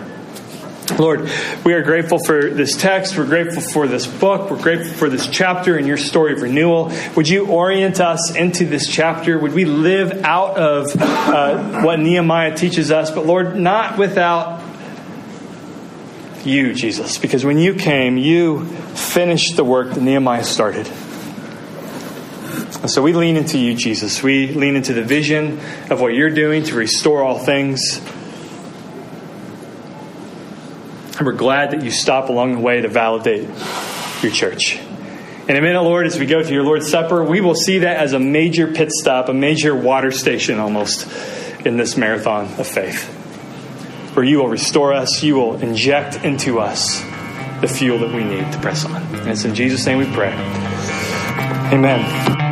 Lord, 0.98 1.28
we 1.64 1.72
are 1.72 1.82
grateful 1.82 2.18
for 2.18 2.50
this 2.50 2.76
text. 2.76 3.16
We're 3.16 3.26
grateful 3.26 3.62
for 3.62 3.86
this 3.86 4.06
book. 4.06 4.50
We're 4.50 4.62
grateful 4.62 4.92
for 4.94 5.08
this 5.08 5.26
chapter 5.26 5.78
in 5.78 5.86
your 5.86 5.96
story 5.96 6.32
of 6.32 6.42
renewal. 6.42 6.92
Would 7.16 7.28
you 7.28 7.46
orient 7.46 8.00
us 8.00 8.34
into 8.34 8.66
this 8.66 8.86
chapter? 8.86 9.38
Would 9.38 9.52
we 9.52 9.64
live 9.64 10.24
out 10.24 10.56
of 10.56 10.94
uh, 10.96 11.82
what 11.82 11.98
Nehemiah 11.98 12.56
teaches 12.56 12.90
us? 12.90 13.10
But 13.10 13.26
Lord, 13.26 13.56
not 13.56 13.98
without 13.98 14.62
you, 16.44 16.74
Jesus, 16.74 17.18
because 17.18 17.44
when 17.44 17.58
you 17.58 17.74
came, 17.74 18.16
you 18.18 18.66
finished 18.66 19.56
the 19.56 19.64
work 19.64 19.94
that 19.94 20.02
Nehemiah 20.02 20.44
started. 20.44 20.86
And 22.82 22.90
so 22.90 23.00
we 23.00 23.12
lean 23.12 23.36
into 23.36 23.58
you, 23.58 23.74
Jesus. 23.74 24.22
We 24.22 24.48
lean 24.48 24.74
into 24.74 24.92
the 24.92 25.04
vision 25.04 25.60
of 25.88 26.00
what 26.00 26.14
you're 26.14 26.30
doing 26.30 26.64
to 26.64 26.74
restore 26.74 27.22
all 27.22 27.38
things. 27.38 28.00
And 31.22 31.26
we're 31.28 31.34
glad 31.34 31.70
that 31.70 31.84
you 31.84 31.92
stop 31.92 32.30
along 32.30 32.54
the 32.54 32.58
way 32.58 32.80
to 32.80 32.88
validate 32.88 33.48
your 34.24 34.32
church. 34.32 34.76
In 34.76 35.56
a 35.56 35.60
minute, 35.60 35.80
Lord, 35.80 36.04
as 36.04 36.18
we 36.18 36.26
go 36.26 36.42
to 36.42 36.52
your 36.52 36.64
Lord's 36.64 36.90
Supper, 36.90 37.22
we 37.22 37.40
will 37.40 37.54
see 37.54 37.78
that 37.78 37.98
as 37.98 38.12
a 38.12 38.18
major 38.18 38.66
pit 38.66 38.90
stop, 38.90 39.28
a 39.28 39.32
major 39.32 39.72
water 39.72 40.10
station 40.10 40.58
almost 40.58 41.06
in 41.64 41.76
this 41.76 41.96
marathon 41.96 42.46
of 42.58 42.66
faith, 42.66 43.04
where 44.16 44.24
you 44.24 44.38
will 44.38 44.48
restore 44.48 44.92
us, 44.92 45.22
you 45.22 45.36
will 45.36 45.62
inject 45.62 46.24
into 46.24 46.58
us 46.58 47.00
the 47.60 47.68
fuel 47.68 48.00
that 48.00 48.12
we 48.12 48.24
need 48.24 48.50
to 48.50 48.58
press 48.58 48.84
on. 48.84 49.00
And 49.00 49.28
it's 49.28 49.44
in 49.44 49.54
Jesus' 49.54 49.86
name 49.86 49.98
we 49.98 50.06
pray. 50.06 50.32
Amen. 51.72 52.51